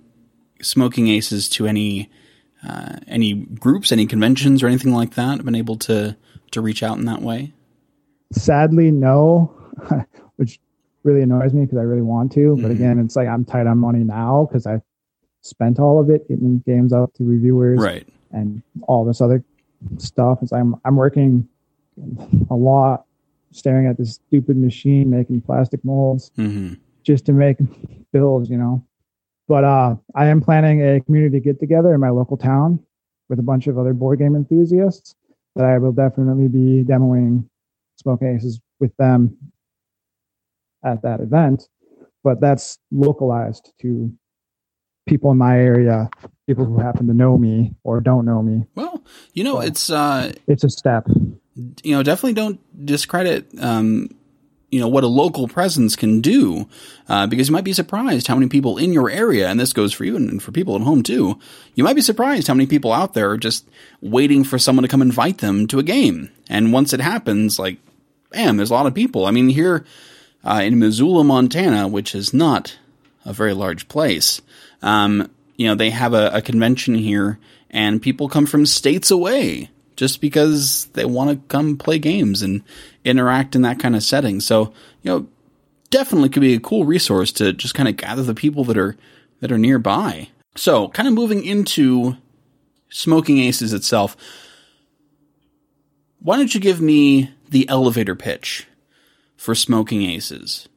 Smoking 0.61 1.09
Aces 1.09 1.49
to 1.51 1.67
any 1.67 2.09
uh, 2.65 2.99
any 3.09 3.35
groups, 3.35 3.91
any 3.91 4.07
conventions, 4.07 4.63
or 4.63 4.69
anything 4.69 4.93
like 4.93 5.17
that? 5.17 5.45
Been 5.45 5.57
able 5.57 5.77
to 5.79 6.17
to 6.53 6.61
reach 6.61 6.85
out 6.85 6.99
in 6.99 7.05
that 7.07 7.21
way? 7.21 7.53
Sadly, 8.33 8.93
no, 8.93 9.53
really 11.05 11.23
annoys 11.23 11.53
me 11.53 11.63
because 11.63 11.79
I 11.79 11.83
really 11.83 12.03
want 12.03 12.33
to. 12.33 12.41
Mm-hmm. 12.41 12.63
But 12.63 12.71
again, 12.71 12.99
it's 12.99 13.17
like 13.17 13.29
I'm 13.29 13.45
tight 13.45 13.67
on 13.67 13.79
money 13.79 14.05
now 14.05 14.47
because 14.49 14.67
I 14.67 14.81
spent 15.43 15.79
all 15.79 16.01
of 16.01 16.11
it 16.11 16.29
getting 16.29 16.61
games 16.61 16.93
out 16.93 17.15
to 17.15 17.25
reviewers, 17.25 17.81
right, 17.81 18.07
and 18.31 18.63
all 18.83 19.05
this 19.05 19.21
other 19.21 19.45
stuff. 19.99 20.39
It's 20.43 20.53
like 20.53 20.61
I'm 20.61 20.77
I'm 20.85 20.97
working 20.97 21.49
a 22.51 22.55
lot, 22.55 23.05
staring 23.51 23.87
at 23.87 23.99
this 23.99 24.15
stupid 24.15 24.57
machine 24.57 25.11
making 25.11 25.43
plastic 25.43 25.85
molds 25.85 26.31
mm-hmm. 26.39 26.75
just 27.03 27.27
to 27.27 27.33
make 27.33 27.59
builds, 28.13 28.51
you 28.51 28.57
know. 28.57 28.85
But 29.49 29.65
uh, 29.65 29.97
I 30.15 30.27
am 30.27 30.41
planning 30.41 30.81
a 30.83 31.01
community 31.01 31.41
get 31.41 31.61
together 31.61 31.95
in 31.95 32.01
my 32.01 32.11
local 32.11 32.37
town 32.37 32.81
with 33.29 33.39
a 33.39 33.43
bunch 33.43 33.67
of 33.67 33.79
other 33.79 33.93
board 33.93 34.19
game 34.19 34.35
enthusiasts 34.35 35.15
that 35.57 35.65
I 35.65 35.79
will 35.79 35.93
definitely 35.93 36.49
be 36.49 36.85
demoing 36.85 37.47
Smoke 37.97 38.23
Aces 38.23 38.61
with 38.81 38.97
them 38.97 39.37
at 40.85 41.03
that 41.03 41.21
event. 41.21 41.69
But 42.25 42.41
that's 42.41 42.79
localized 42.91 43.73
to 43.83 44.13
people 45.07 45.33
in 45.33 45.39
my 45.39 45.59
area, 45.59 46.09
people 46.47 46.65
who 46.65 46.79
happen 46.79 47.09
to 47.09 47.15
know 47.15 47.37
me 47.37 47.75
or 47.83 48.01
don't 48.01 48.25
know 48.25 48.43
me. 48.43 48.65
Well, 48.75 49.03
you 49.33 49.45
know, 49.45 49.57
so 49.57 49.61
it's 49.67 49.91
uh, 49.91 50.33
it's 50.47 50.65
a 50.65 50.71
step. 50.71 51.09
You 51.83 51.97
know, 51.97 52.03
definitely 52.03 52.35
don't 52.35 52.87
discredit 52.87 53.49
um, 53.61 54.09
you 54.73 54.81
know 54.81 54.89
what 54.89 55.05
a 55.05 55.09
local 55.09 55.47
presence 55.47 55.95
can 55.95 56.21
do 56.21 56.67
uh, 57.09 57.27
because 57.27 57.49
you 57.49 57.53
might 57.53 57.63
be 57.63 57.75
surprised 57.75 58.27
how 58.27 58.35
many 58.35 58.49
people 58.49 58.79
in 58.79 58.93
your 58.93 59.11
area 59.11 59.49
and 59.49 59.61
this 59.61 59.75
goes 59.75 59.93
for 59.93 60.05
you 60.05 60.17
and 60.17 60.43
for 60.43 60.51
people 60.51 60.75
at 60.75 60.81
home 60.81 61.03
too 61.03 61.39
you 61.75 61.85
might 61.85 61.95
be 61.95 62.01
surprised 62.01 62.49
how 62.49 62.55
many 62.55 62.67
people 62.67 62.91
out 62.93 63.13
there 63.13 63.31
are 63.31 63.37
just 63.37 63.69
waiting 64.01 64.43
for 64.43 64.59
someone 64.59 64.83
to 64.83 64.89
come 64.89 65.03
invite 65.03 65.39
them 65.39 65.67
to 65.67 65.79
a 65.79 65.83
game 65.83 66.31
and 66.49 66.73
once 66.73 66.95
it 66.95 67.01
happens 67.01 67.59
like 67.59 67.77
bam 68.31 68.57
there's 68.57 68.71
a 68.71 68.75
lot 68.75 68.87
of 68.87 68.95
people 68.95 69.27
i 69.27 69.31
mean 69.31 69.51
here 69.51 69.85
uh, 70.45 70.61
in 70.63 70.79
missoula 70.79 71.25
montana 71.25 71.89
which 71.89 72.15
is 72.15 72.33
not 72.33 72.79
a 73.25 73.33
very 73.33 73.55
large 73.55 73.89
place 73.89 74.41
um, 74.83 75.31
you 75.57 75.67
know 75.67 75.75
they 75.75 75.91
have 75.91 76.15
a, 76.15 76.31
a 76.35 76.43
convention 76.43 76.95
here 76.95 77.39
and 77.71 78.03
people 78.03 78.29
come 78.29 78.47
from 78.47 78.67
states 78.67 79.11
away 79.11 79.71
just 79.97 80.21
because 80.21 80.87
they 80.95 81.05
want 81.05 81.31
to 81.31 81.47
come 81.49 81.77
play 81.77 81.99
games 81.99 82.43
and 82.43 82.63
interact 83.05 83.55
in 83.55 83.63
that 83.63 83.79
kind 83.79 83.97
of 83.97 84.03
setting. 84.03 84.41
So, 84.41 84.73
you 85.03 85.11
know, 85.11 85.29
definitely 85.91 86.29
could 86.29 86.41
be 86.41 86.55
a 86.55 86.61
cool 86.61 86.85
resource 86.85 87.33
to 87.33 87.53
just 87.53 87.75
kind 87.75 87.89
of 87.89 87.97
gather 87.97 88.23
the 88.23 88.35
people 88.35 88.65
that 88.65 88.79
are 88.79 88.97
that 89.41 89.53
are 89.53 89.59
nearby. 89.59 90.29
So, 90.55 90.89
kind 90.89 91.09
of 91.09 91.15
moving 91.15 91.45
into 91.45 92.17
Smoking 92.91 93.39
Aces 93.39 93.73
itself. 93.73 94.17
Why 96.21 96.37
don't 96.37 96.55
you 96.55 96.61
give 96.61 96.81
me 96.81 97.33
the 97.51 97.69
elevator 97.69 98.15
pitch 98.15 98.67
for 99.43 99.57
Smoking 99.57 100.03
Aces? 100.03 100.69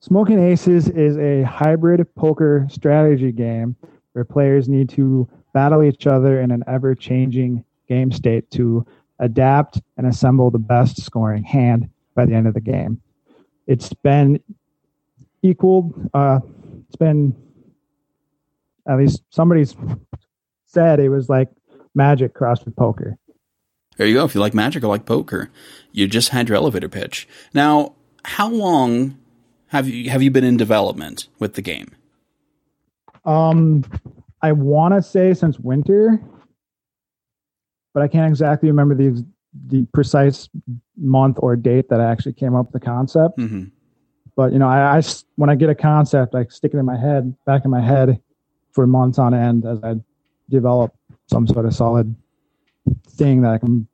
Smoking 0.00 0.38
Aces 0.38 0.88
is 0.90 1.16
a 1.16 1.42
hybrid 1.44 2.06
poker 2.14 2.66
strategy 2.68 3.32
game 3.32 3.74
where 4.12 4.24
players 4.24 4.68
need 4.68 4.90
to 4.90 5.26
battle 5.54 5.82
each 5.82 6.06
other 6.06 6.42
in 6.42 6.50
an 6.50 6.62
ever 6.66 6.94
changing 6.94 7.64
game 7.88 8.12
state 8.12 8.50
to 8.50 8.86
adapt 9.18 9.80
and 9.96 10.06
assemble 10.06 10.50
the 10.50 10.58
best 10.58 11.02
scoring 11.02 11.42
hand 11.42 11.88
by 12.14 12.26
the 12.26 12.34
end 12.34 12.46
of 12.46 12.52
the 12.52 12.60
game. 12.60 13.00
It's 13.66 13.92
been 13.94 14.40
equaled. 15.42 15.94
Uh, 16.12 16.40
it's 16.86 16.96
been 16.96 17.34
at 18.86 18.98
least 18.98 19.22
somebody's 19.30 19.74
said 20.66 21.00
it 21.00 21.08
was 21.08 21.30
like 21.30 21.48
magic 21.94 22.34
crossed 22.34 22.66
with 22.66 22.76
poker. 22.76 23.16
There 23.96 24.06
you 24.06 24.14
go. 24.14 24.24
If 24.24 24.34
you 24.34 24.40
like 24.40 24.54
magic 24.54 24.82
or 24.82 24.88
like 24.88 25.04
poker, 25.04 25.50
you 25.92 26.06
just 26.06 26.30
had 26.30 26.48
your 26.48 26.56
elevator 26.56 26.88
pitch. 26.88 27.28
Now, 27.52 27.94
how 28.24 28.48
long 28.48 29.18
have 29.68 29.88
you 29.88 30.10
have 30.10 30.22
you 30.22 30.30
been 30.30 30.44
in 30.44 30.56
development 30.56 31.28
with 31.38 31.54
the 31.54 31.62
game? 31.62 31.94
Um, 33.24 33.84
I 34.42 34.52
want 34.52 34.94
to 34.94 35.02
say 35.02 35.34
since 35.34 35.58
winter, 35.58 36.20
but 37.92 38.02
I 38.02 38.08
can't 38.08 38.28
exactly 38.28 38.68
remember 38.68 38.94
the 38.94 39.24
the 39.66 39.86
precise 39.92 40.48
month 40.96 41.38
or 41.40 41.56
date 41.56 41.88
that 41.88 42.00
I 42.00 42.10
actually 42.10 42.34
came 42.34 42.54
up 42.54 42.72
with 42.72 42.80
the 42.80 42.86
concept. 42.86 43.38
Mm-hmm. 43.38 43.64
But 44.36 44.52
you 44.52 44.58
know, 44.58 44.68
I, 44.68 44.98
I, 44.98 45.02
when 45.36 45.50
I 45.50 45.54
get 45.54 45.68
a 45.68 45.74
concept, 45.74 46.34
I 46.34 46.44
stick 46.46 46.72
it 46.72 46.78
in 46.78 46.86
my 46.86 46.96
head, 46.96 47.34
back 47.44 47.64
in 47.64 47.70
my 47.70 47.80
head, 47.80 48.20
for 48.72 48.86
months 48.86 49.18
on 49.18 49.34
end 49.34 49.66
as 49.66 49.78
I 49.82 49.96
develop 50.48 50.94
some 51.26 51.46
sort 51.46 51.66
of 51.66 51.74
solid 51.74 52.14
thing 53.08 53.42
that 53.42 53.52
I 53.52 53.58
can 53.58 53.86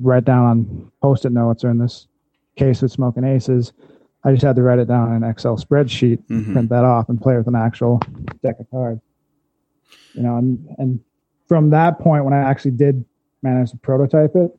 write 0.00 0.24
down 0.24 0.44
on 0.44 0.92
post-it 1.02 1.32
notes, 1.32 1.64
or 1.64 1.70
in 1.70 1.78
this 1.78 2.06
case 2.56 2.82
with 2.82 2.92
Smoking 2.92 3.24
Aces, 3.24 3.72
I 4.24 4.32
just 4.32 4.42
had 4.42 4.56
to 4.56 4.62
write 4.62 4.78
it 4.78 4.88
down 4.88 5.14
in 5.14 5.22
an 5.22 5.30
Excel 5.30 5.56
spreadsheet, 5.56 6.18
mm-hmm. 6.26 6.52
print 6.52 6.68
that 6.70 6.84
off, 6.84 7.08
and 7.08 7.20
play 7.20 7.36
with 7.36 7.46
an 7.46 7.54
actual 7.54 8.00
deck 8.42 8.56
of 8.58 8.70
cards. 8.70 9.00
You 10.14 10.22
know, 10.22 10.36
and 10.36 10.66
and 10.78 11.00
from 11.46 11.70
that 11.70 11.98
point, 11.98 12.24
when 12.24 12.32
I 12.32 12.38
actually 12.38 12.72
did 12.72 13.04
manage 13.44 13.70
to 13.70 13.76
prototype 13.76 14.34
it 14.34 14.50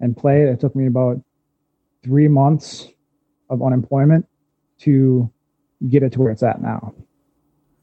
and 0.00 0.14
play 0.14 0.42
it. 0.42 0.48
It 0.48 0.60
took 0.60 0.76
me 0.76 0.86
about 0.86 1.22
three 2.04 2.28
months 2.28 2.88
of 3.48 3.62
unemployment 3.62 4.26
to 4.80 5.32
get 5.88 6.02
it 6.02 6.12
to 6.12 6.20
where 6.20 6.32
it's 6.32 6.42
at 6.42 6.60
now. 6.60 6.92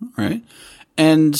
All 0.02 0.10
right. 0.18 0.44
And 0.98 1.34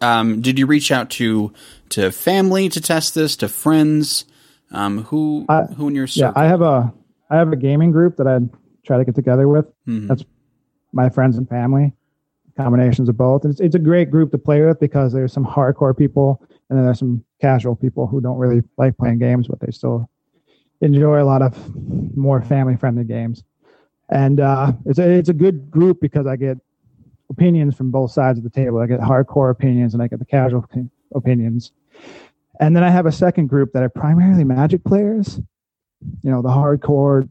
um, 0.00 0.40
did 0.40 0.58
you 0.58 0.66
reach 0.66 0.90
out 0.90 1.10
to 1.10 1.52
to 1.90 2.10
family 2.10 2.68
to 2.68 2.80
test 2.80 3.14
this, 3.14 3.36
to 3.36 3.48
friends? 3.48 4.24
Um, 4.72 5.04
who 5.04 5.46
I, 5.48 5.62
who 5.62 5.88
in 5.88 5.94
your 5.94 6.06
circle? 6.06 6.32
Yeah, 6.34 6.42
I 6.42 6.48
have 6.48 6.62
a 6.62 6.92
I 7.30 7.36
have 7.36 7.52
a 7.52 7.56
gaming 7.56 7.92
group 7.92 8.16
that 8.16 8.26
I 8.26 8.40
try 8.84 8.98
to 8.98 9.04
get 9.04 9.14
together 9.14 9.48
with. 9.48 9.66
Mm-hmm. 9.86 10.08
That's 10.08 10.24
my 10.92 11.08
friends 11.08 11.36
and 11.36 11.48
family, 11.48 11.92
combinations 12.56 13.08
of 13.08 13.16
both. 13.16 13.44
It's, 13.44 13.60
it's 13.60 13.74
a 13.74 13.80
great 13.80 14.10
group 14.10 14.30
to 14.32 14.38
play 14.38 14.62
with 14.62 14.80
because 14.80 15.12
there's 15.12 15.32
some 15.32 15.44
hardcore 15.44 15.96
people 15.96 16.40
and 16.68 16.78
then 16.78 16.84
there's 16.84 16.98
some 16.98 17.24
casual 17.40 17.76
people 17.76 18.06
who 18.06 18.20
don't 18.20 18.38
really 18.38 18.62
like 18.76 18.96
playing 18.96 19.18
games, 19.18 19.46
but 19.48 19.60
they 19.60 19.70
still 19.70 20.08
enjoy 20.80 21.22
a 21.22 21.24
lot 21.24 21.42
of 21.42 22.16
more 22.16 22.42
family 22.42 22.76
friendly 22.76 23.04
games. 23.04 23.44
And 24.08 24.40
uh, 24.40 24.72
it's 24.84 24.98
a 24.98 25.08
it's 25.10 25.28
a 25.28 25.34
good 25.34 25.70
group 25.70 26.00
because 26.00 26.26
I 26.26 26.36
get 26.36 26.58
opinions 27.30 27.76
from 27.76 27.90
both 27.90 28.12
sides 28.12 28.38
of 28.38 28.44
the 28.44 28.50
table. 28.50 28.78
I 28.78 28.86
get 28.86 29.00
hardcore 29.00 29.50
opinions 29.50 29.94
and 29.94 30.02
I 30.02 30.08
get 30.08 30.18
the 30.18 30.24
casual 30.24 30.68
opinions. 31.14 31.72
And 32.60 32.74
then 32.74 32.82
I 32.84 32.90
have 32.90 33.06
a 33.06 33.12
second 33.12 33.48
group 33.48 33.72
that 33.72 33.82
are 33.82 33.88
primarily 33.88 34.44
Magic 34.44 34.84
players. 34.84 35.40
You 36.22 36.30
know, 36.30 36.42
the 36.42 36.48
hardcore 36.48 37.28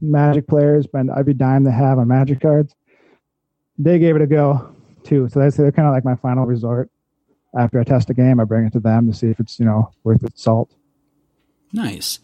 Magic 0.00 0.46
players, 0.48 0.86
I'd 0.94 1.26
be 1.26 1.34
dying 1.34 1.64
to 1.64 1.70
have 1.70 1.98
on 1.98 2.08
Magic 2.08 2.40
cards. 2.40 2.74
They 3.78 3.98
gave 3.98 4.16
it 4.16 4.22
a 4.22 4.26
go 4.26 4.74
too, 5.04 5.28
so 5.28 5.38
they're 5.40 5.72
kind 5.72 5.88
of 5.88 5.94
like 5.94 6.04
my 6.04 6.16
final 6.16 6.46
resort 6.46 6.90
after 7.54 7.80
I 7.80 7.84
test 7.84 8.10
a 8.10 8.14
game, 8.14 8.40
I 8.40 8.44
bring 8.44 8.66
it 8.66 8.72
to 8.72 8.80
them 8.80 9.10
to 9.10 9.16
see 9.16 9.28
if 9.28 9.40
it's 9.40 9.58
you 9.58 9.66
know 9.66 9.90
worth 10.04 10.22
its 10.24 10.42
salt. 10.42 10.70
Nice. 11.72 12.18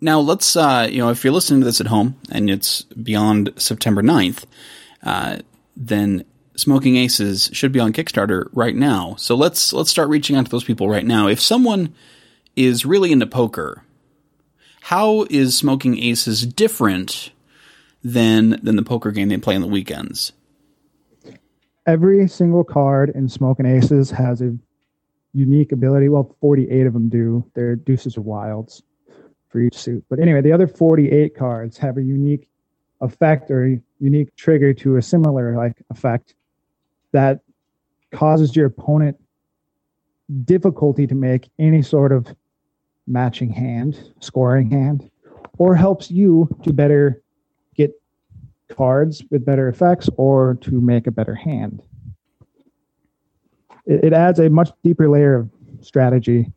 Now 0.00 0.20
let's 0.20 0.56
uh, 0.56 0.88
you 0.90 0.98
know 0.98 1.10
if 1.10 1.24
you're 1.24 1.32
listening 1.32 1.60
to 1.60 1.66
this 1.66 1.80
at 1.80 1.86
home 1.86 2.18
and 2.30 2.50
it's 2.50 2.82
beyond 2.82 3.52
September 3.56 4.02
9th, 4.02 4.44
uh, 5.02 5.38
then 5.76 6.24
Smoking 6.56 6.96
Aces 6.96 7.50
should 7.52 7.72
be 7.72 7.80
on 7.80 7.92
Kickstarter 7.92 8.48
right 8.52 8.74
now. 8.74 9.14
So 9.16 9.34
let's 9.34 9.72
let's 9.72 9.90
start 9.90 10.08
reaching 10.08 10.36
out 10.36 10.44
to 10.44 10.50
those 10.50 10.64
people 10.64 10.88
right 10.88 11.04
now. 11.04 11.28
If 11.28 11.40
someone 11.40 11.94
is 12.56 12.84
really 12.84 13.12
into 13.12 13.26
poker, 13.26 13.84
how 14.82 15.26
is 15.30 15.56
Smoking 15.56 15.98
Aces 15.98 16.44
different 16.46 17.30
than 18.04 18.60
than 18.62 18.76
the 18.76 18.82
poker 18.82 19.10
game 19.10 19.28
they 19.28 19.38
play 19.38 19.54
on 19.54 19.62
the 19.62 19.66
weekends? 19.66 20.32
every 21.86 22.28
single 22.28 22.64
card 22.64 23.10
in 23.10 23.28
Smoking 23.28 23.66
Aces 23.66 24.10
has 24.10 24.40
a 24.40 24.56
unique 25.32 25.72
ability. 25.72 26.08
Well, 26.08 26.36
48 26.40 26.86
of 26.86 26.92
them 26.92 27.08
do. 27.08 27.44
They're 27.54 27.76
deuces 27.76 28.16
or 28.16 28.22
wilds 28.22 28.82
for 29.48 29.60
each 29.60 29.76
suit. 29.76 30.04
But 30.08 30.20
anyway, 30.20 30.40
the 30.40 30.52
other 30.52 30.66
48 30.66 31.36
cards 31.36 31.78
have 31.78 31.96
a 31.96 32.02
unique 32.02 32.48
effect 33.02 33.50
or 33.50 33.78
unique 33.98 34.34
trigger 34.36 34.72
to 34.72 34.96
a 34.96 35.02
similar 35.02 35.56
like 35.56 35.82
effect 35.90 36.34
that 37.12 37.40
causes 38.12 38.56
your 38.56 38.66
opponent 38.66 39.16
difficulty 40.44 41.06
to 41.06 41.14
make 41.14 41.50
any 41.58 41.82
sort 41.82 42.12
of 42.12 42.26
matching 43.06 43.50
hand, 43.50 44.12
scoring 44.20 44.70
hand, 44.70 45.10
or 45.58 45.74
helps 45.74 46.10
you 46.10 46.48
to 46.62 46.72
better 46.72 47.22
get 47.74 47.90
cards 48.70 49.22
with 49.30 49.44
better 49.44 49.68
effects 49.68 50.08
or 50.16 50.56
to 50.60 50.80
make 50.80 51.06
a 51.06 51.10
better 51.10 51.34
hand. 51.34 51.82
It, 53.84 54.04
it 54.04 54.12
adds 54.12 54.38
a 54.38 54.48
much 54.48 54.70
deeper 54.82 55.08
layer 55.08 55.34
of 55.34 55.50
strategy 55.80 56.50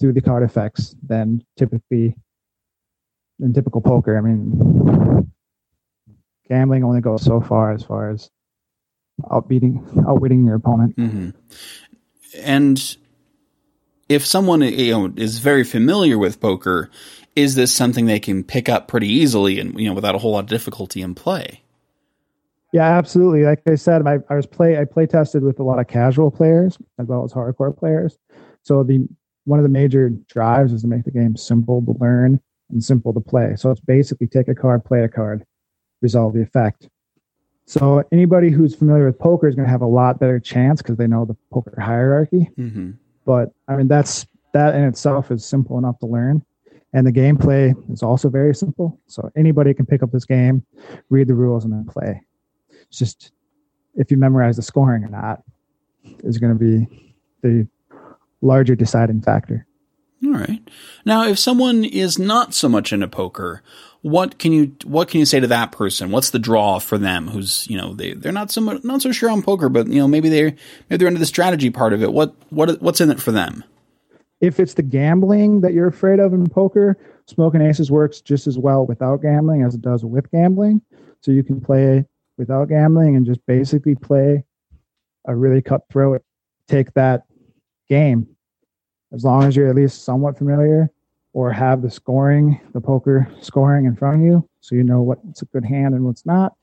through 0.00 0.14
the 0.14 0.20
card 0.20 0.42
effects 0.42 0.96
than 1.06 1.44
typically 1.56 2.16
in 3.40 3.52
typical 3.52 3.80
poker. 3.80 4.16
I 4.16 4.20
mean, 4.20 5.31
gambling 6.52 6.84
only 6.84 7.00
goes 7.00 7.22
so 7.22 7.40
far 7.40 7.72
as 7.72 7.82
far 7.82 8.10
as 8.10 8.30
outbeating, 9.22 10.06
outwitting 10.06 10.44
your 10.44 10.56
opponent. 10.56 10.96
Mm-hmm. 10.96 11.30
And 12.42 12.96
if 14.08 14.26
someone 14.26 14.60
you 14.60 14.92
know 14.92 15.12
is 15.16 15.38
very 15.38 15.64
familiar 15.64 16.18
with 16.18 16.40
poker, 16.40 16.90
is 17.34 17.54
this 17.54 17.74
something 17.74 18.04
they 18.04 18.20
can 18.20 18.44
pick 18.44 18.68
up 18.68 18.86
pretty 18.86 19.08
easily 19.08 19.58
and 19.58 19.78
you 19.80 19.88
know 19.88 19.94
without 19.94 20.14
a 20.14 20.18
whole 20.18 20.32
lot 20.32 20.40
of 20.40 20.46
difficulty 20.46 21.00
in 21.00 21.14
play? 21.14 21.62
Yeah, 22.72 22.98
absolutely. 22.98 23.44
Like 23.44 23.62
I 23.66 23.74
said, 23.74 24.06
I, 24.06 24.18
I 24.28 24.34
was 24.34 24.46
play 24.46 24.78
I 24.78 24.84
play 24.84 25.06
tested 25.06 25.42
with 25.42 25.58
a 25.58 25.62
lot 25.62 25.78
of 25.78 25.88
casual 25.88 26.30
players 26.30 26.76
as 26.98 27.06
well 27.06 27.24
as 27.24 27.32
hardcore 27.32 27.76
players. 27.76 28.18
So 28.62 28.82
the 28.82 29.08
one 29.44 29.58
of 29.58 29.62
the 29.62 29.70
major 29.70 30.10
drives 30.28 30.72
is 30.72 30.82
to 30.82 30.88
make 30.88 31.04
the 31.04 31.10
game 31.10 31.36
simple 31.36 31.82
to 31.82 31.96
learn 31.98 32.40
and 32.70 32.84
simple 32.84 33.12
to 33.14 33.20
play. 33.20 33.54
So 33.56 33.70
it's 33.70 33.80
basically 33.80 34.26
take 34.26 34.48
a 34.48 34.54
card, 34.54 34.84
play 34.84 35.02
a 35.02 35.08
card, 35.08 35.44
resolve 36.02 36.34
the 36.34 36.42
effect. 36.42 36.88
So 37.64 38.04
anybody 38.12 38.50
who's 38.50 38.74
familiar 38.74 39.06
with 39.06 39.18
poker 39.18 39.48
is 39.48 39.54
going 39.54 39.66
to 39.66 39.70
have 39.70 39.82
a 39.82 39.86
lot 39.86 40.20
better 40.20 40.38
chance 40.38 40.82
because 40.82 40.96
they 40.96 41.06
know 41.06 41.24
the 41.24 41.36
poker 41.50 41.80
hierarchy. 41.80 42.50
Mm-hmm. 42.58 42.90
But 43.24 43.52
I 43.68 43.76
mean, 43.76 43.88
that's 43.88 44.26
that 44.52 44.74
in 44.74 44.84
itself 44.84 45.30
is 45.30 45.44
simple 45.44 45.78
enough 45.78 45.98
to 46.00 46.06
learn, 46.06 46.44
and 46.92 47.06
the 47.06 47.12
gameplay 47.12 47.74
is 47.90 48.02
also 48.02 48.28
very 48.28 48.54
simple. 48.54 49.00
So 49.06 49.30
anybody 49.36 49.72
can 49.72 49.86
pick 49.86 50.02
up 50.02 50.10
this 50.10 50.24
game, 50.24 50.66
read 51.08 51.28
the 51.28 51.34
rules, 51.34 51.64
and 51.64 51.72
then 51.72 51.86
play. 51.86 52.20
It's 52.88 52.98
just 52.98 53.32
if 53.94 54.10
you 54.10 54.16
memorize 54.16 54.56
the 54.56 54.62
scoring 54.62 55.04
or 55.04 55.08
not 55.08 55.42
is 56.24 56.38
going 56.38 56.52
to 56.52 56.58
be 56.58 57.14
the 57.42 57.66
larger 58.40 58.74
deciding 58.74 59.22
factor. 59.22 59.66
All 60.24 60.32
right. 60.32 60.60
Now, 61.04 61.26
if 61.26 61.38
someone 61.38 61.84
is 61.84 62.18
not 62.18 62.54
so 62.54 62.68
much 62.68 62.92
into 62.92 63.08
poker, 63.08 63.62
what 64.02 64.38
can 64.38 64.52
you 64.52 64.74
what 64.84 65.08
can 65.08 65.20
you 65.20 65.26
say 65.26 65.40
to 65.40 65.46
that 65.46 65.72
person? 65.72 66.10
What's 66.10 66.30
the 66.30 66.38
draw 66.38 66.80
for 66.80 66.98
them? 66.98 67.28
Who's 67.28 67.66
you 67.70 67.76
know 67.76 67.94
they 67.94 68.14
they're 68.14 68.32
not 68.32 68.50
so 68.50 68.60
much, 68.60 68.84
not 68.84 69.00
so 69.00 69.12
sure 69.12 69.30
on 69.30 69.42
poker, 69.42 69.68
but 69.68 69.86
you 69.86 70.00
know 70.00 70.08
maybe 70.08 70.28
they're 70.28 70.54
maybe 70.90 70.98
they're 70.98 71.08
into 71.08 71.20
the 71.20 71.26
strategy 71.26 71.70
part 71.70 71.92
of 71.92 72.02
it. 72.02 72.12
What 72.12 72.34
what 72.50 72.82
what's 72.82 73.00
in 73.00 73.10
it 73.10 73.20
for 73.20 73.32
them? 73.32 73.64
If 74.40 74.58
it's 74.58 74.74
the 74.74 74.82
gambling 74.82 75.60
that 75.60 75.72
you're 75.72 75.86
afraid 75.86 76.18
of 76.18 76.32
in 76.32 76.48
poker, 76.48 76.98
Smoking 77.26 77.62
Aces 77.62 77.92
works 77.92 78.20
just 78.20 78.48
as 78.48 78.58
well 78.58 78.84
without 78.84 79.22
gambling 79.22 79.62
as 79.62 79.74
it 79.76 79.82
does 79.82 80.04
with 80.04 80.28
gambling. 80.32 80.82
So 81.20 81.30
you 81.30 81.44
can 81.44 81.60
play 81.60 82.04
without 82.36 82.68
gambling 82.68 83.14
and 83.14 83.24
just 83.24 83.44
basically 83.46 83.94
play 83.94 84.42
a 85.26 85.36
really 85.36 85.62
cutthroat, 85.62 86.22
take 86.66 86.92
that 86.94 87.22
game 87.88 88.26
as 89.12 89.24
long 89.24 89.44
as 89.44 89.54
you're 89.54 89.68
at 89.68 89.76
least 89.76 90.04
somewhat 90.04 90.38
familiar 90.38 90.90
or 91.32 91.52
have 91.52 91.82
the 91.82 91.90
scoring, 91.90 92.60
the 92.72 92.80
poker 92.80 93.28
scoring 93.40 93.86
in 93.86 93.96
front 93.96 94.16
of 94.16 94.22
you, 94.22 94.48
so 94.60 94.74
you 94.74 94.84
know 94.84 95.02
what's 95.02 95.42
a 95.42 95.46
good 95.46 95.64
hand 95.64 95.94
and 95.94 96.04
what's 96.04 96.26
not, 96.26 96.54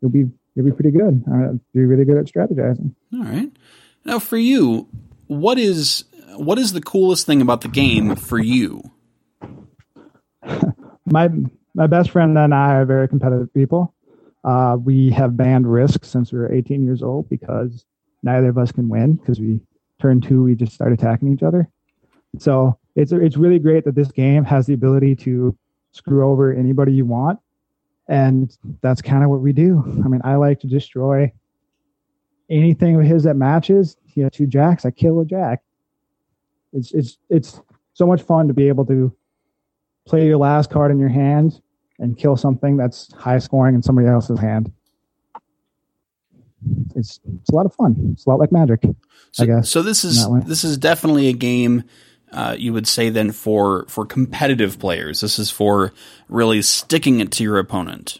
you'll 0.00 0.10
be 0.10 0.28
you'll 0.54 0.66
be 0.66 0.72
pretty 0.72 0.90
good. 0.90 1.22
Uh, 1.32 1.52
be 1.72 1.84
really 1.84 2.04
good 2.04 2.18
at 2.18 2.26
strategizing. 2.26 2.94
All 3.14 3.24
right. 3.24 3.50
Now, 4.04 4.18
for 4.18 4.36
you, 4.36 4.88
what 5.26 5.58
is 5.58 6.04
what 6.36 6.58
is 6.58 6.72
the 6.72 6.80
coolest 6.80 7.26
thing 7.26 7.40
about 7.40 7.60
the 7.60 7.68
game 7.68 8.16
for 8.16 8.38
you? 8.38 8.82
my 11.06 11.28
my 11.74 11.86
best 11.86 12.10
friend 12.10 12.36
and 12.36 12.54
I 12.54 12.74
are 12.74 12.84
very 12.84 13.08
competitive 13.08 13.52
people. 13.54 13.94
Uh, 14.44 14.76
we 14.82 15.10
have 15.10 15.36
banned 15.36 15.70
risk 15.70 16.04
since 16.04 16.32
we 16.32 16.38
were 16.38 16.52
18 16.52 16.84
years 16.84 17.02
old 17.02 17.28
because 17.28 17.84
neither 18.24 18.48
of 18.48 18.58
us 18.58 18.72
can 18.72 18.88
win 18.88 19.14
because 19.14 19.38
we 19.38 19.60
turn 20.00 20.20
two 20.20 20.42
we 20.42 20.56
just 20.56 20.72
start 20.72 20.92
attacking 20.92 21.32
each 21.32 21.44
other. 21.44 21.68
So 22.38 22.78
it's 22.94 23.12
it's 23.12 23.36
really 23.36 23.58
great 23.58 23.84
that 23.84 23.94
this 23.94 24.10
game 24.10 24.44
has 24.44 24.66
the 24.66 24.74
ability 24.74 25.16
to 25.16 25.56
screw 25.92 26.28
over 26.30 26.52
anybody 26.52 26.92
you 26.92 27.06
want, 27.06 27.38
and 28.08 28.56
that's 28.80 29.02
kind 29.02 29.24
of 29.24 29.30
what 29.30 29.40
we 29.40 29.52
do. 29.52 29.82
I 30.04 30.08
mean, 30.08 30.20
I 30.24 30.36
like 30.36 30.60
to 30.60 30.66
destroy 30.66 31.32
anything 32.50 32.96
of 32.96 33.02
his 33.06 33.24
that 33.24 33.36
matches. 33.36 33.96
He 34.04 34.20
has 34.20 34.32
two 34.32 34.46
jacks, 34.46 34.84
I 34.84 34.90
kill 34.90 35.20
a 35.20 35.24
jack. 35.24 35.62
It's 36.72 36.92
it's 36.92 37.18
it's 37.28 37.60
so 37.94 38.06
much 38.06 38.22
fun 38.22 38.48
to 38.48 38.54
be 38.54 38.68
able 38.68 38.86
to 38.86 39.14
play 40.06 40.26
your 40.26 40.38
last 40.38 40.70
card 40.70 40.90
in 40.90 40.98
your 40.98 41.08
hand 41.08 41.60
and 41.98 42.16
kill 42.16 42.36
something 42.36 42.76
that's 42.76 43.12
high 43.14 43.38
scoring 43.38 43.74
in 43.74 43.82
somebody 43.82 44.08
else's 44.08 44.38
hand. 44.38 44.72
It's 46.94 47.20
it's 47.38 47.50
a 47.50 47.54
lot 47.54 47.66
of 47.66 47.74
fun. 47.74 48.10
It's 48.12 48.26
a 48.26 48.30
lot 48.30 48.38
like 48.38 48.52
Magic, 48.52 48.82
so, 49.32 49.42
I 49.42 49.46
guess. 49.46 49.68
So 49.68 49.82
this 49.82 50.04
is 50.04 50.28
this 50.44 50.64
is 50.64 50.78
definitely 50.78 51.28
a 51.28 51.32
game 51.32 51.84
uh, 52.32 52.56
you 52.58 52.72
would 52.72 52.86
say 52.86 53.10
then 53.10 53.32
for 53.32 53.86
for 53.88 54.06
competitive 54.06 54.78
players. 54.78 55.20
This 55.20 55.38
is 55.38 55.50
for 55.50 55.92
really 56.28 56.62
sticking 56.62 57.20
it 57.20 57.30
to 57.32 57.42
your 57.42 57.58
opponent. 57.58 58.18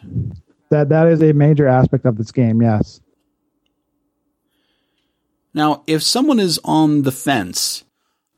That 0.69 0.89
that 0.89 1.07
is 1.07 1.21
a 1.21 1.33
major 1.33 1.67
aspect 1.67 2.05
of 2.05 2.17
this 2.17 2.31
game. 2.31 2.61
Yes. 2.61 3.01
Now, 5.53 5.83
if 5.85 6.01
someone 6.01 6.39
is 6.39 6.59
on 6.63 7.03
the 7.03 7.11
fence 7.11 7.83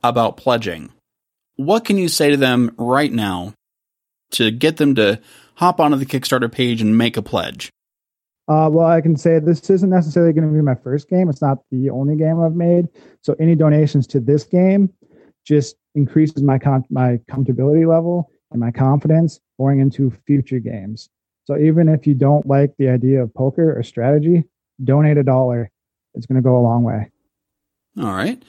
about 0.02 0.36
pledging, 0.36 0.92
what 1.56 1.84
can 1.84 1.96
you 1.96 2.08
say 2.08 2.30
to 2.30 2.36
them 2.36 2.74
right 2.76 3.12
now 3.12 3.54
to 4.32 4.50
get 4.50 4.76
them 4.76 4.94
to 4.96 5.20
hop 5.54 5.80
onto 5.80 5.96
the 5.96 6.04
Kickstarter 6.04 6.52
page 6.52 6.82
and 6.82 6.98
make 6.98 7.16
a 7.16 7.22
pledge? 7.22 7.70
Uh, 8.48 8.68
well, 8.70 8.86
I 8.86 9.00
can 9.00 9.16
say 9.16 9.38
this 9.38 9.68
isn't 9.70 9.90
necessarily 9.90 10.32
going 10.32 10.46
to 10.46 10.54
be 10.54 10.62
my 10.62 10.76
first 10.76 11.08
game. 11.08 11.28
It's 11.28 11.42
not 11.42 11.58
the 11.70 11.90
only 11.90 12.16
game 12.16 12.40
I've 12.40 12.54
made. 12.54 12.86
So 13.22 13.34
any 13.40 13.56
donations 13.56 14.06
to 14.08 14.20
this 14.20 14.44
game 14.44 14.92
just 15.46 15.76
increases 15.94 16.42
my 16.42 16.58
com- 16.58 16.84
my 16.90 17.18
comfortability 17.30 17.88
level 17.88 18.30
and 18.50 18.60
my 18.60 18.70
confidence 18.70 19.40
going 19.58 19.80
into 19.80 20.10
future 20.26 20.58
games. 20.58 21.08
So 21.44 21.56
even 21.56 21.88
if 21.88 22.06
you 22.06 22.14
don't 22.14 22.46
like 22.46 22.74
the 22.78 22.88
idea 22.88 23.22
of 23.22 23.32
poker 23.32 23.78
or 23.78 23.82
strategy, 23.82 24.44
donate 24.82 25.16
a 25.16 25.22
dollar. 25.22 25.70
It's 26.14 26.26
going 26.26 26.36
to 26.36 26.42
go 26.42 26.56
a 26.56 26.60
long 26.60 26.82
way. 26.82 27.10
All 27.98 28.12
right. 28.12 28.42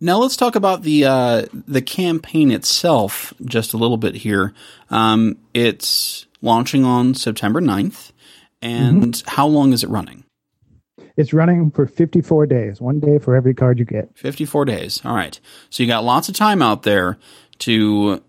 Now 0.00 0.18
let's 0.18 0.36
talk 0.36 0.56
about 0.56 0.82
the 0.82 1.04
uh, 1.04 1.46
the 1.52 1.80
campaign 1.80 2.50
itself 2.50 3.32
just 3.44 3.72
a 3.72 3.76
little 3.76 3.96
bit 3.96 4.16
here. 4.16 4.52
Um, 4.90 5.38
it's 5.54 6.26
launching 6.40 6.84
on 6.84 7.14
September 7.14 7.60
9th. 7.60 8.10
And 8.60 9.14
mm-hmm. 9.14 9.30
how 9.30 9.46
long 9.46 9.72
is 9.72 9.82
it 9.82 9.90
running? 9.90 10.21
It's 11.16 11.32
running 11.32 11.70
for 11.70 11.86
54 11.86 12.46
days, 12.46 12.80
one 12.80 13.00
day 13.00 13.18
for 13.18 13.36
every 13.36 13.54
card 13.54 13.78
you 13.78 13.84
get. 13.84 14.16
54 14.16 14.64
days. 14.64 15.04
All 15.04 15.14
right. 15.14 15.38
So 15.70 15.82
you 15.82 15.86
got 15.86 16.04
lots 16.04 16.28
of 16.28 16.34
time 16.34 16.62
out 16.62 16.82
there 16.82 17.18
to 17.60 18.22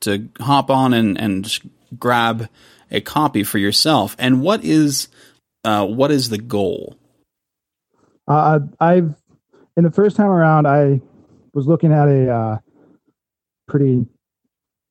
to 0.00 0.28
hop 0.40 0.70
on 0.70 0.92
and, 0.92 1.18
and 1.18 1.58
grab 1.98 2.48
a 2.90 3.00
copy 3.00 3.42
for 3.42 3.58
yourself. 3.58 4.14
And 4.18 4.42
what 4.42 4.64
is 4.64 5.08
uh, 5.64 5.86
what 5.86 6.10
is 6.10 6.28
the 6.28 6.38
goal? 6.38 6.96
Uh, 8.28 8.60
I've 8.80 9.14
in 9.76 9.84
the 9.84 9.90
first 9.90 10.16
time 10.16 10.28
around, 10.28 10.66
I 10.66 11.00
was 11.52 11.66
looking 11.66 11.92
at 11.92 12.08
a 12.08 12.30
uh, 12.30 12.58
pretty 13.66 14.06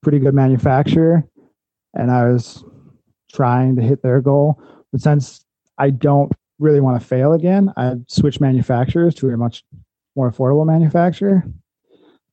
pretty 0.01 0.19
good 0.19 0.33
manufacturer, 0.33 1.27
and 1.93 2.11
I 2.11 2.27
was 2.27 2.63
trying 3.31 3.75
to 3.75 3.81
hit 3.81 4.01
their 4.01 4.21
goal. 4.21 4.61
But 4.91 5.01
since 5.01 5.45
I 5.77 5.89
don't 5.89 6.31
really 6.59 6.79
want 6.79 6.99
to 6.99 7.05
fail 7.05 7.33
again, 7.33 7.73
I 7.75 7.95
switched 8.07 8.41
manufacturers 8.41 9.15
to 9.15 9.29
a 9.29 9.37
much 9.37 9.63
more 10.15 10.31
affordable 10.31 10.65
manufacturer. 10.65 11.43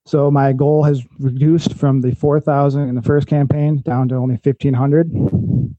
So 0.04 0.30
my 0.30 0.52
goal 0.52 0.82
has 0.85 1.02
reduced 1.18 1.74
from 1.74 2.00
the 2.00 2.14
4,000 2.14 2.88
in 2.88 2.94
the 2.94 3.02
first 3.02 3.28
campaign 3.28 3.82
down 3.82 4.08
to 4.08 4.16
only 4.16 4.38
1,500. 4.42 5.72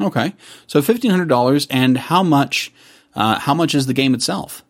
Okay. 0.00 0.34
So 0.66 0.80
$1,500 0.80 1.66
and 1.70 1.96
how 1.96 2.22
much, 2.22 2.72
uh, 3.14 3.38
how 3.38 3.54
much 3.54 3.74
is 3.74 3.86
the 3.86 3.94
game 3.94 4.14
itself? 4.14 4.64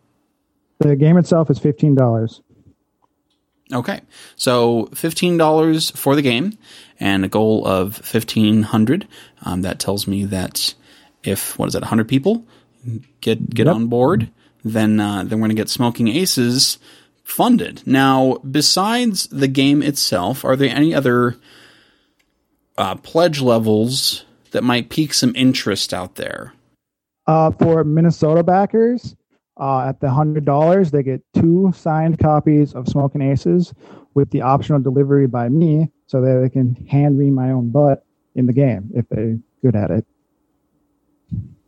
The 0.79 0.95
game 0.95 1.17
itself 1.17 1.49
is 1.49 1.59
$15. 1.59 2.41
Okay. 3.73 4.01
So 4.35 4.89
$15 4.91 5.97
for 5.97 6.15
the 6.15 6.21
game 6.21 6.57
and 6.99 7.25
a 7.25 7.29
goal 7.29 7.65
of 7.65 7.97
1500. 7.97 9.07
Um, 9.43 9.61
that 9.63 9.79
tells 9.79 10.07
me 10.07 10.25
that 10.25 10.75
if 11.23 11.57
what 11.57 11.67
is 11.69 11.75
it, 11.75 11.81
100 11.81 12.07
people 12.07 12.45
get 13.21 13.49
get 13.49 13.67
yep. 13.67 13.75
on 13.75 13.87
board, 13.87 14.29
then 14.63 14.99
uh, 14.99 15.23
then 15.23 15.39
we're 15.39 15.47
going 15.47 15.55
to 15.55 15.61
get 15.61 15.69
Smoking 15.69 16.07
Aces 16.07 16.77
funded. 17.23 17.81
Now, 17.85 18.37
besides 18.49 19.27
the 19.27 19.47
game 19.47 19.81
itself, 19.81 20.43
are 20.43 20.55
there 20.55 20.73
any 20.73 20.93
other 20.93 21.37
uh, 22.77 22.95
pledge 22.95 23.41
levels 23.41 24.25
that 24.51 24.63
might 24.63 24.89
pique 24.89 25.13
some 25.13 25.35
interest 25.35 25.93
out 25.93 26.15
there? 26.15 26.53
Uh, 27.25 27.51
for 27.51 27.83
Minnesota 27.83 28.43
backers, 28.43 29.15
uh, 29.59 29.87
at 29.87 30.01
the 30.01 30.09
hundred 30.09 30.45
dollars, 30.45 30.91
they 30.91 31.03
get 31.03 31.21
two 31.33 31.71
signed 31.75 32.19
copies 32.19 32.73
of 32.73 32.87
Smoking 32.87 33.21
Aces 33.21 33.73
with 34.13 34.29
the 34.31 34.41
optional 34.41 34.79
delivery 34.79 35.27
by 35.27 35.49
me, 35.49 35.89
so 36.07 36.21
that 36.21 36.41
they 36.41 36.49
can 36.49 36.75
hand 36.87 37.17
me 37.17 37.31
my 37.31 37.51
own 37.51 37.69
butt 37.69 38.05
in 38.35 38.45
the 38.45 38.53
game 38.53 38.91
if 38.93 39.07
they're 39.09 39.39
good 39.61 39.75
at 39.75 39.89
it. 39.89 40.05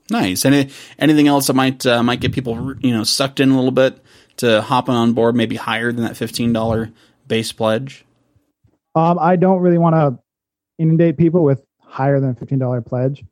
Nice. 0.10 0.46
Any 0.46 0.70
anything 1.00 1.28
else 1.28 1.48
that 1.48 1.54
might 1.54 1.86
uh, 1.86 2.04
might 2.04 2.20
get 2.22 2.32
people 2.32 2.76
you 2.80 2.92
know 2.92 3.04
sucked 3.04 3.40
in 3.40 3.50
a 3.50 3.56
little 3.56 3.72
bit 3.72 4.00
to 4.38 4.62
hopping 4.62 4.94
on 4.96 5.14
board, 5.14 5.36
maybe 5.36 5.56
higher 5.56 5.92
than 5.92 6.04
that 6.04 6.16
fifteen 6.18 6.54
dollar 6.54 6.92
base 7.28 7.52
pledge? 7.52 8.06
Um, 8.94 9.18
I 9.20 9.36
don't 9.36 9.60
really 9.62 9.78
want 9.80 9.96
to 9.96 10.20
inundate 10.78 11.18
people 11.18 11.44
with 11.44 11.64
higher 11.82 12.20
than 12.20 12.36
fifteen 12.36 12.60
dollar 12.60 12.82
pledge. 12.82 13.24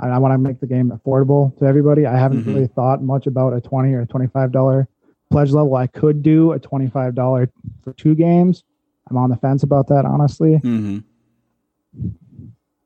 I, 0.00 0.08
I 0.08 0.18
want 0.18 0.32
to 0.34 0.38
make 0.38 0.58
the 0.58 0.66
game 0.66 0.90
affordable 0.90 1.56
to 1.58 1.66
everybody. 1.66 2.04
I 2.06 2.16
haven't 2.16 2.44
Mhm. 2.44 2.46
really 2.54 2.66
thought 2.66 3.02
much 3.02 3.26
about 3.26 3.52
a 3.52 3.60
twenty 3.60 3.92
or 3.92 4.04
twenty 4.06 4.26
five 4.26 4.50
dollar 4.50 4.88
pledge 5.30 5.52
level. 5.52 5.76
I 5.76 5.86
could 5.86 6.22
do 6.22 6.52
a 6.52 6.58
twenty 6.58 6.88
five 6.88 7.14
dollar 7.14 7.48
for 7.84 7.92
two 7.92 8.14
games. 8.16 8.64
I'm 9.08 9.16
on 9.16 9.30
the 9.30 9.36
fence 9.36 9.62
about 9.62 9.86
that, 9.88 10.04
honestly. 10.04 10.56
hmm 10.56 10.98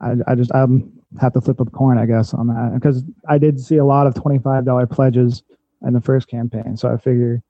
I, 0.00 0.16
I 0.26 0.34
just 0.34 0.52
I 0.52 0.66
have 1.20 1.32
to 1.34 1.40
flip 1.40 1.60
a 1.60 1.64
coin, 1.64 1.98
I 1.98 2.06
guess, 2.06 2.32
on 2.34 2.48
that 2.48 2.72
because 2.74 3.02
I 3.28 3.38
did 3.38 3.60
see 3.60 3.76
a 3.76 3.84
lot 3.84 4.06
of 4.06 4.14
twenty 4.14 4.38
five 4.38 4.64
dollar 4.64 4.86
pledges 4.86 5.42
in 5.86 5.92
the 5.92 6.00
first 6.00 6.28
campaign. 6.28 6.76
So 6.76 6.92
I 6.92 6.96
figure 6.96 7.42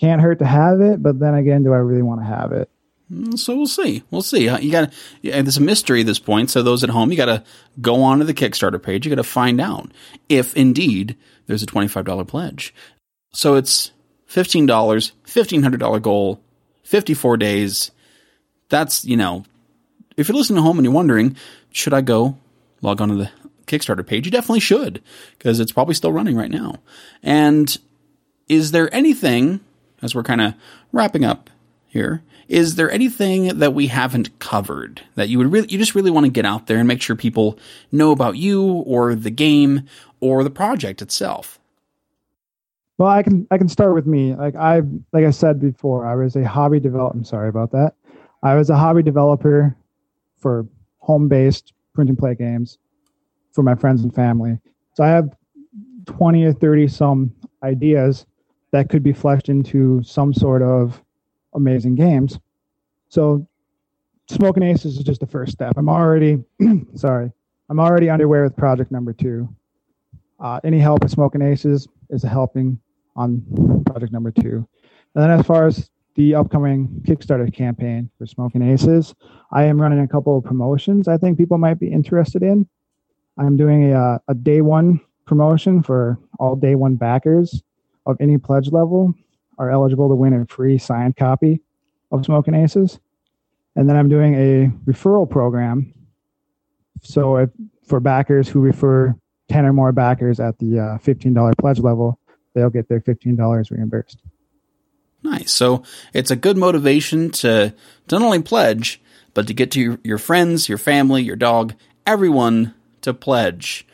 can't 0.00 0.20
hurt 0.20 0.38
to 0.40 0.44
have 0.46 0.80
it, 0.80 1.02
but 1.02 1.18
then 1.18 1.34
again, 1.34 1.62
do 1.62 1.72
I 1.72 1.78
really 1.78 2.02
want 2.02 2.20
to 2.20 2.26
have 2.26 2.52
it? 2.52 2.68
Mm, 3.10 3.38
So 3.38 3.56
we'll 3.56 3.66
see. 3.66 4.02
We'll 4.10 4.22
see. 4.22 4.48
Uh, 4.48 4.58
You 4.58 4.70
got. 4.70 4.92
Yeah, 5.22 5.40
there's 5.42 5.56
a 5.56 5.62
mystery 5.62 6.00
at 6.00 6.06
this 6.06 6.18
point. 6.18 6.50
So 6.50 6.62
those 6.62 6.84
at 6.84 6.90
home, 6.90 7.10
you 7.10 7.16
got 7.16 7.26
to 7.26 7.42
go 7.80 8.02
onto 8.02 8.24
the 8.24 8.34
Kickstarter 8.34 8.82
page. 8.82 9.06
You 9.06 9.10
got 9.10 9.22
to 9.22 9.24
find 9.28 9.60
out 9.60 9.90
if 10.28 10.54
indeed 10.56 11.16
there's 11.46 11.62
a 11.62 11.66
twenty-five 11.66 12.04
dollar 12.04 12.24
pledge. 12.24 12.74
So 13.32 13.54
it's 13.54 13.92
fifteen 14.26 14.66
dollars, 14.66 15.12
fifteen 15.24 15.62
hundred 15.62 15.80
dollar 15.80 16.00
goal, 16.00 16.40
fifty-four 16.84 17.38
days. 17.38 17.90
That's 18.68 19.04
you 19.06 19.16
know, 19.16 19.44
if 20.18 20.28
you're 20.28 20.36
listening 20.36 20.58
at 20.58 20.62
home 20.64 20.76
and 20.78 20.84
you're 20.84 20.92
wondering, 20.92 21.36
should 21.70 21.94
I 21.94 22.02
go 22.02 22.36
log 22.82 23.00
on 23.00 23.08
to 23.08 23.14
the 23.14 23.30
Kickstarter 23.66 24.06
page? 24.06 24.26
You 24.26 24.30
definitely 24.32 24.60
should 24.60 25.02
because 25.38 25.60
it's 25.60 25.72
probably 25.72 25.94
still 25.94 26.12
running 26.12 26.36
right 26.36 26.50
now. 26.50 26.76
And 27.22 27.76
is 28.48 28.70
there 28.70 28.92
anything 28.94 29.60
as 30.02 30.14
we're 30.14 30.22
kind 30.22 30.40
of 30.40 30.54
wrapping 30.92 31.24
up 31.24 31.50
here? 31.86 32.22
Is 32.48 32.76
there 32.76 32.90
anything 32.90 33.58
that 33.58 33.74
we 33.74 33.88
haven't 33.88 34.38
covered 34.38 35.02
that 35.16 35.28
you 35.28 35.36
would 35.36 35.52
really, 35.52 35.68
you 35.68 35.76
just 35.76 35.94
really 35.94 36.10
want 36.10 36.24
to 36.24 36.32
get 36.32 36.46
out 36.46 36.66
there 36.66 36.78
and 36.78 36.88
make 36.88 37.02
sure 37.02 37.14
people 37.14 37.58
know 37.92 38.10
about 38.10 38.36
you 38.36 38.64
or 38.64 39.14
the 39.14 39.30
game 39.30 39.82
or 40.20 40.42
the 40.42 40.50
project 40.50 41.02
itself? 41.02 41.58
Well, 42.96 43.10
I 43.10 43.22
can 43.22 43.46
I 43.50 43.58
can 43.58 43.68
start 43.68 43.94
with 43.94 44.06
me. 44.06 44.34
Like 44.34 44.56
I 44.56 44.80
like 45.12 45.24
I 45.24 45.30
said 45.30 45.60
before, 45.60 46.04
I 46.04 46.16
was 46.16 46.34
a 46.34 46.46
hobby 46.46 46.80
developer. 46.80 47.16
I'm 47.16 47.24
sorry 47.24 47.48
about 47.48 47.70
that. 47.72 47.94
I 48.42 48.54
was 48.54 48.70
a 48.70 48.76
hobby 48.76 49.02
developer 49.02 49.76
for 50.38 50.66
home 50.98 51.28
based 51.28 51.72
print 51.94 52.10
and 52.10 52.18
play 52.18 52.34
games 52.34 52.78
for 53.52 53.62
my 53.62 53.74
friends 53.74 54.02
and 54.02 54.14
family. 54.14 54.58
So 54.94 55.04
I 55.04 55.08
have 55.08 55.30
20 56.06 56.44
or 56.44 56.52
30 56.52 56.88
some 56.88 57.32
ideas 57.62 58.26
that 58.72 58.88
could 58.88 59.02
be 59.02 59.12
fleshed 59.12 59.48
into 59.48 60.02
some 60.02 60.32
sort 60.32 60.62
of 60.62 61.02
amazing 61.54 61.94
games. 61.94 62.38
So 63.08 63.46
Smoking 64.28 64.62
Aces 64.62 64.98
is 64.98 65.04
just 65.04 65.20
the 65.20 65.26
first 65.26 65.52
step. 65.52 65.74
I'm 65.76 65.88
already 65.88 66.42
sorry. 66.94 67.32
I'm 67.70 67.80
already 67.80 68.10
underway 68.10 68.42
with 68.42 68.56
project 68.56 68.90
number 68.90 69.12
two. 69.12 69.48
Uh, 70.40 70.60
any 70.64 70.78
help 70.78 71.02
with 71.02 71.12
Smoking 71.12 71.42
Aces 71.42 71.88
is 72.10 72.22
helping 72.22 72.78
on 73.16 73.82
project 73.86 74.12
number 74.12 74.30
two. 74.30 74.66
And 75.14 75.24
then 75.24 75.30
as 75.30 75.44
far 75.46 75.66
as 75.66 75.90
the 76.18 76.34
upcoming 76.34 76.88
Kickstarter 77.06 77.54
campaign 77.54 78.10
for 78.18 78.26
Smoking 78.26 78.60
Aces, 78.60 79.14
I 79.52 79.62
am 79.62 79.80
running 79.80 80.00
a 80.00 80.08
couple 80.08 80.36
of 80.36 80.42
promotions 80.42 81.06
I 81.06 81.16
think 81.16 81.38
people 81.38 81.58
might 81.58 81.78
be 81.78 81.92
interested 81.92 82.42
in. 82.42 82.68
I'm 83.38 83.56
doing 83.56 83.92
a, 83.92 84.20
a 84.26 84.34
day 84.34 84.60
one 84.60 85.00
promotion 85.26 85.80
for 85.80 86.18
all 86.40 86.56
day 86.56 86.74
one 86.74 86.96
backers 86.96 87.62
of 88.04 88.16
any 88.18 88.36
pledge 88.36 88.72
level 88.72 89.14
are 89.58 89.70
eligible 89.70 90.08
to 90.08 90.16
win 90.16 90.32
a 90.32 90.44
free 90.46 90.76
signed 90.76 91.16
copy 91.16 91.60
of 92.10 92.24
Smoking 92.24 92.54
Aces. 92.54 92.98
And 93.76 93.88
then 93.88 93.96
I'm 93.96 94.08
doing 94.08 94.34
a 94.34 94.90
referral 94.90 95.30
program. 95.30 95.94
So 97.00 97.36
if, 97.36 97.50
for 97.86 98.00
backers 98.00 98.48
who 98.48 98.58
refer 98.58 99.14
10 99.50 99.66
or 99.66 99.72
more 99.72 99.92
backers 99.92 100.40
at 100.40 100.58
the 100.58 100.80
uh, 100.80 100.98
$15 100.98 101.56
pledge 101.58 101.78
level, 101.78 102.18
they'll 102.54 102.70
get 102.70 102.88
their 102.88 103.00
$15 103.00 103.70
reimbursed. 103.70 104.20
Nice. 105.22 105.52
So 105.52 105.82
it's 106.12 106.30
a 106.30 106.36
good 106.36 106.56
motivation 106.56 107.30
to, 107.30 107.74
to 108.08 108.18
not 108.18 108.24
only 108.24 108.42
pledge, 108.42 109.00
but 109.34 109.46
to 109.46 109.54
get 109.54 109.72
to 109.72 109.80
your, 109.80 109.98
your 110.04 110.18
friends, 110.18 110.68
your 110.68 110.78
family, 110.78 111.22
your 111.22 111.36
dog, 111.36 111.74
everyone 112.06 112.74
to 113.02 113.12
pledge. 113.14 113.86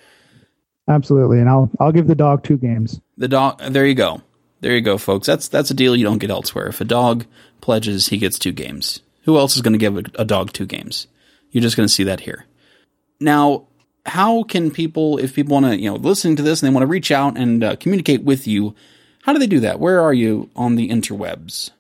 Absolutely. 0.89 1.41
And 1.41 1.49
I'll, 1.49 1.71
I'll 1.81 1.93
give 1.93 2.07
the 2.07 2.15
dog 2.15 2.45
two 2.45 2.57
games. 2.57 3.01
The 3.17 3.29
dog. 3.29 3.61
There 3.61 3.87
you 3.87 3.95
go. 3.95 4.23
There 4.61 4.75
you 4.75 4.81
go, 4.81 4.99
folks. 4.99 5.27
That's 5.27 5.49
that's 5.49 5.71
a 5.71 5.75
deal 5.75 5.95
you 5.95 6.05
don't 6.05 6.19
get 6.19 6.31
elsewhere. 6.31 6.67
If 6.69 6.81
a 6.81 6.85
dog 6.85 7.27
pledges, 7.61 8.09
he 8.09 8.19
gets 8.19 8.39
two 8.39 8.53
games. 8.53 9.01
Who 9.25 9.39
else 9.39 9.57
is 9.57 9.63
going 9.63 9.73
to 9.73 9.79
give 9.79 9.97
a, 9.97 10.05
a 10.17 10.25
dog 10.25 10.53
two 10.53 10.67
games? 10.67 11.07
You're 11.51 11.63
just 11.63 11.77
going 11.77 11.87
to 11.87 11.93
see 11.93 12.05
that 12.05 12.21
here. 12.21 12.47
Now, 13.21 13.67
how 14.07 14.43
can 14.43 14.71
people, 14.71 15.19
if 15.19 15.35
people 15.35 15.55
want 15.55 15.67
to, 15.67 15.79
you 15.79 15.91
know, 15.91 15.97
listening 15.97 16.37
to 16.37 16.43
this 16.43 16.63
and 16.63 16.69
they 16.69 16.75
want 16.75 16.83
to 16.83 16.89
reach 16.89 17.11
out 17.11 17.39
and 17.39 17.63
uh, 17.65 17.77
communicate 17.77 18.23
with 18.23 18.47
you, 18.47 18.75
how 19.25 19.33
do 19.33 19.39
they 19.39 19.47
do 19.47 19.61
that? 19.61 19.81
Where 19.81 20.01
are 20.03 20.13
you 20.13 20.51
on 20.55 20.77
the 20.77 20.89
interwebs? 20.91 21.71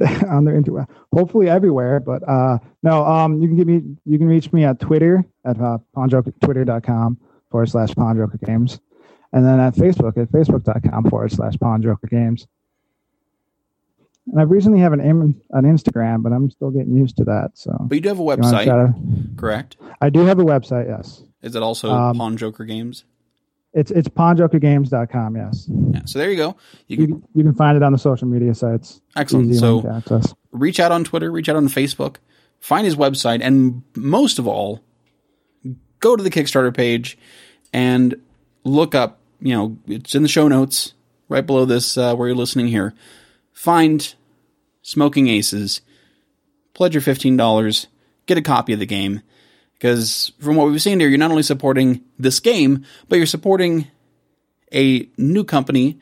on 0.28 0.44
their 0.44 0.54
interweb. 0.60 0.86
Hopefully 1.12 1.48
everywhere, 1.48 1.98
but 1.98 2.22
uh, 2.28 2.58
no. 2.84 3.04
Um, 3.04 3.42
you 3.42 3.48
can 3.48 3.56
give 3.56 3.66
me 3.66 3.82
you 4.06 4.16
can 4.16 4.28
reach 4.28 4.52
me 4.52 4.64
at 4.64 4.78
Twitter 4.78 5.24
at 5.44 5.60
uh, 5.60 5.78
Pondjoker, 5.96 6.32
twitter.com 6.40 7.18
forward 7.50 7.68
slash 7.68 7.90
Pondjoker 7.90 8.40
Games, 8.46 8.78
and 9.32 9.44
then 9.44 9.58
at 9.58 9.74
Facebook 9.74 10.16
at 10.16 10.30
facebook.com 10.30 11.10
forward 11.10 11.32
slash 11.32 11.54
Pondjoker 11.54 12.08
Games. 12.08 12.46
And 14.30 14.38
I 14.38 14.44
recently 14.44 14.78
have 14.78 14.92
an 14.92 15.00
an 15.00 15.34
Instagram, 15.64 16.22
but 16.22 16.32
I'm 16.32 16.48
still 16.50 16.70
getting 16.70 16.94
used 16.94 17.16
to 17.16 17.24
that. 17.24 17.52
So 17.54 17.76
But 17.80 17.96
you 17.96 18.00
do 18.00 18.08
have 18.10 18.20
a 18.20 18.22
website, 18.22 18.66
to- 18.66 18.94
correct? 19.36 19.78
I 20.00 20.10
do 20.10 20.20
have 20.26 20.38
a 20.38 20.44
website. 20.44 20.86
Yes, 20.86 21.22
Is 21.42 21.56
it 21.56 21.62
also 21.64 21.90
Um, 21.90 22.18
Pawn 22.18 22.36
Joker 22.36 22.64
Games? 22.64 23.04
It's 23.74 23.90
it's 23.90 24.08
PondjokerGames.com. 24.08 25.36
Yes, 25.36 25.68
Yeah. 25.92 26.00
So 26.06 26.18
there 26.18 26.30
you 26.30 26.36
go. 26.36 26.56
You 26.86 26.96
you 26.96 27.06
can, 27.06 27.20
can, 27.20 27.28
you 27.34 27.44
can 27.44 27.54
find 27.54 27.76
it 27.76 27.82
on 27.82 27.92
the 27.92 27.98
social 27.98 28.26
media 28.28 28.54
sites. 28.54 29.00
excellent. 29.16 29.50
Easy 29.50 29.58
So 29.60 29.88
access. 29.90 30.34
reach 30.52 30.80
out 30.80 30.92
on 30.92 31.04
Twitter, 31.04 31.30
reach 31.30 31.48
out 31.48 31.56
on 31.56 31.68
Facebook, 31.68 32.16
find 32.60 32.84
his 32.84 32.96
website, 32.96 33.40
and 33.42 33.82
most 33.94 34.38
of 34.38 34.46
all, 34.48 34.80
go 36.00 36.16
to 36.16 36.22
the 36.22 36.30
Kickstarter 36.30 36.74
page 36.74 37.18
and 37.72 38.14
look 38.64 38.94
up. 38.94 39.20
You 39.40 39.54
know, 39.54 39.78
it's 39.86 40.14
in 40.14 40.22
the 40.22 40.28
show 40.28 40.48
notes 40.48 40.94
right 41.28 41.44
below 41.46 41.64
this 41.64 41.96
uh, 41.98 42.14
where 42.16 42.28
you're 42.28 42.36
listening 42.36 42.68
here. 42.68 42.94
Find 43.52 44.14
Smoking 44.82 45.28
Aces, 45.28 45.80
pledge 46.74 46.94
your 46.94 47.02
fifteen 47.02 47.36
dollars, 47.36 47.86
get 48.26 48.38
a 48.38 48.42
copy 48.42 48.72
of 48.72 48.78
the 48.78 48.86
game. 48.86 49.20
Because 49.78 50.32
from 50.40 50.56
what 50.56 50.68
we've 50.68 50.82
seen 50.82 50.98
here, 50.98 51.08
you're 51.08 51.18
not 51.18 51.30
only 51.30 51.44
supporting 51.44 52.02
this 52.18 52.40
game, 52.40 52.84
but 53.08 53.16
you're 53.16 53.26
supporting 53.26 53.86
a 54.74 55.08
new 55.16 55.44
company 55.44 56.00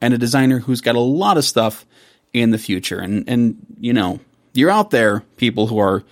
and 0.00 0.12
a 0.12 0.18
designer 0.18 0.58
who's 0.58 0.80
got 0.80 0.96
a 0.96 1.00
lot 1.00 1.38
of 1.38 1.44
stuff 1.44 1.86
in 2.32 2.50
the 2.50 2.58
future. 2.58 2.98
And 2.98 3.28
and 3.28 3.56
you 3.78 3.92
know, 3.92 4.20
you're 4.52 4.70
out 4.70 4.90
there, 4.90 5.20
people 5.36 5.68
who 5.68 5.78
are 5.78 6.04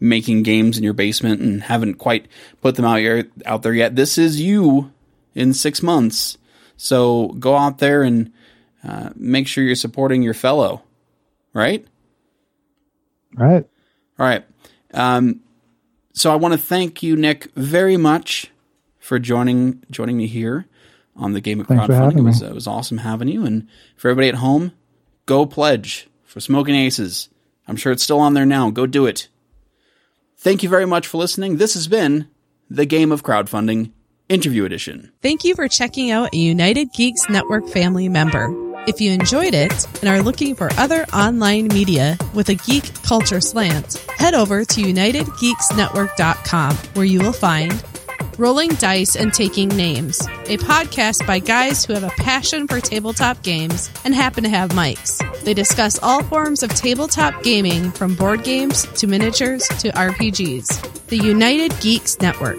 making 0.00 0.42
games 0.42 0.78
in 0.78 0.84
your 0.84 0.92
basement 0.92 1.40
and 1.40 1.62
haven't 1.62 1.94
quite 1.94 2.26
put 2.60 2.74
them 2.74 2.84
out 2.84 2.98
here 2.98 3.28
out 3.46 3.62
there 3.62 3.74
yet. 3.74 3.96
This 3.96 4.18
is 4.18 4.40
you 4.40 4.92
in 5.34 5.54
six 5.54 5.82
months. 5.82 6.38
So 6.76 7.28
go 7.38 7.56
out 7.56 7.78
there 7.78 8.02
and 8.02 8.32
uh, 8.84 9.10
make 9.16 9.48
sure 9.48 9.64
you're 9.64 9.74
supporting 9.74 10.22
your 10.22 10.34
fellow. 10.34 10.82
Right? 11.52 11.86
Right. 13.34 13.66
All 14.18 14.26
right. 14.26 14.44
Um, 14.92 15.40
so 16.18 16.32
I 16.32 16.36
want 16.36 16.52
to 16.52 16.58
thank 16.58 17.02
you, 17.02 17.16
Nick, 17.16 17.52
very 17.54 17.96
much 17.96 18.50
for 18.98 19.18
joining 19.18 19.82
joining 19.90 20.16
me 20.16 20.26
here 20.26 20.66
on 21.16 21.32
the 21.32 21.40
game 21.40 21.60
of 21.60 21.66
Thanks 21.66 21.86
for 21.86 21.92
crowdfunding. 21.92 22.18
It 22.18 22.22
was, 22.22 22.42
it 22.42 22.54
was 22.54 22.66
awesome 22.66 22.98
having 22.98 23.28
you. 23.28 23.44
And 23.44 23.68
for 23.96 24.08
everybody 24.08 24.28
at 24.28 24.36
home, 24.36 24.72
go 25.26 25.46
pledge 25.46 26.08
for 26.24 26.40
Smoking 26.40 26.74
Aces. 26.74 27.28
I'm 27.66 27.76
sure 27.76 27.92
it's 27.92 28.02
still 28.02 28.20
on 28.20 28.34
there 28.34 28.46
now. 28.46 28.70
Go 28.70 28.86
do 28.86 29.06
it. 29.06 29.28
Thank 30.36 30.62
you 30.62 30.68
very 30.68 30.86
much 30.86 31.06
for 31.06 31.18
listening. 31.18 31.56
This 31.56 31.74
has 31.74 31.88
been 31.88 32.28
the 32.70 32.86
Game 32.86 33.10
of 33.10 33.22
Crowdfunding 33.22 33.90
Interview 34.28 34.64
Edition. 34.64 35.10
Thank 35.20 35.42
you 35.44 35.54
for 35.54 35.68
checking 35.68 36.10
out 36.10 36.32
a 36.32 36.38
United 36.38 36.92
Geeks 36.92 37.28
Network 37.28 37.68
family 37.68 38.08
member. 38.08 38.67
If 38.86 39.00
you 39.00 39.10
enjoyed 39.12 39.54
it 39.54 39.86
and 40.00 40.08
are 40.08 40.22
looking 40.22 40.54
for 40.54 40.70
other 40.78 41.04
online 41.12 41.68
media 41.68 42.16
with 42.34 42.48
a 42.48 42.54
geek 42.54 43.02
culture 43.02 43.40
slant, 43.40 43.94
head 44.16 44.34
over 44.34 44.64
to 44.64 44.82
UnitedGeeksNetwork.com 44.82 46.76
where 46.94 47.04
you 47.04 47.20
will 47.20 47.32
find 47.32 47.84
Rolling 48.38 48.70
Dice 48.70 49.16
and 49.16 49.34
Taking 49.34 49.68
Names, 49.68 50.20
a 50.46 50.56
podcast 50.58 51.26
by 51.26 51.40
guys 51.40 51.84
who 51.84 51.92
have 51.92 52.04
a 52.04 52.22
passion 52.22 52.66
for 52.68 52.80
tabletop 52.80 53.42
games 53.42 53.90
and 54.04 54.14
happen 54.14 54.44
to 54.44 54.50
have 54.50 54.70
mics. 54.70 55.18
They 55.42 55.54
discuss 55.54 55.98
all 56.02 56.22
forms 56.22 56.62
of 56.62 56.70
tabletop 56.74 57.42
gaming 57.42 57.90
from 57.90 58.14
board 58.14 58.44
games 58.44 58.86
to 59.00 59.06
miniatures 59.06 59.66
to 59.80 59.90
RPGs. 59.90 61.06
The 61.08 61.18
United 61.18 61.78
Geeks 61.80 62.18
Network. 62.20 62.58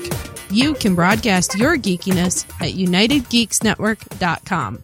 you 0.52 0.74
can 0.74 0.96
broadcast 0.96 1.56
your 1.58 1.78
geekiness 1.78 2.44
at 2.60 2.74
unitedgeeksnetwork.com. 2.74 4.84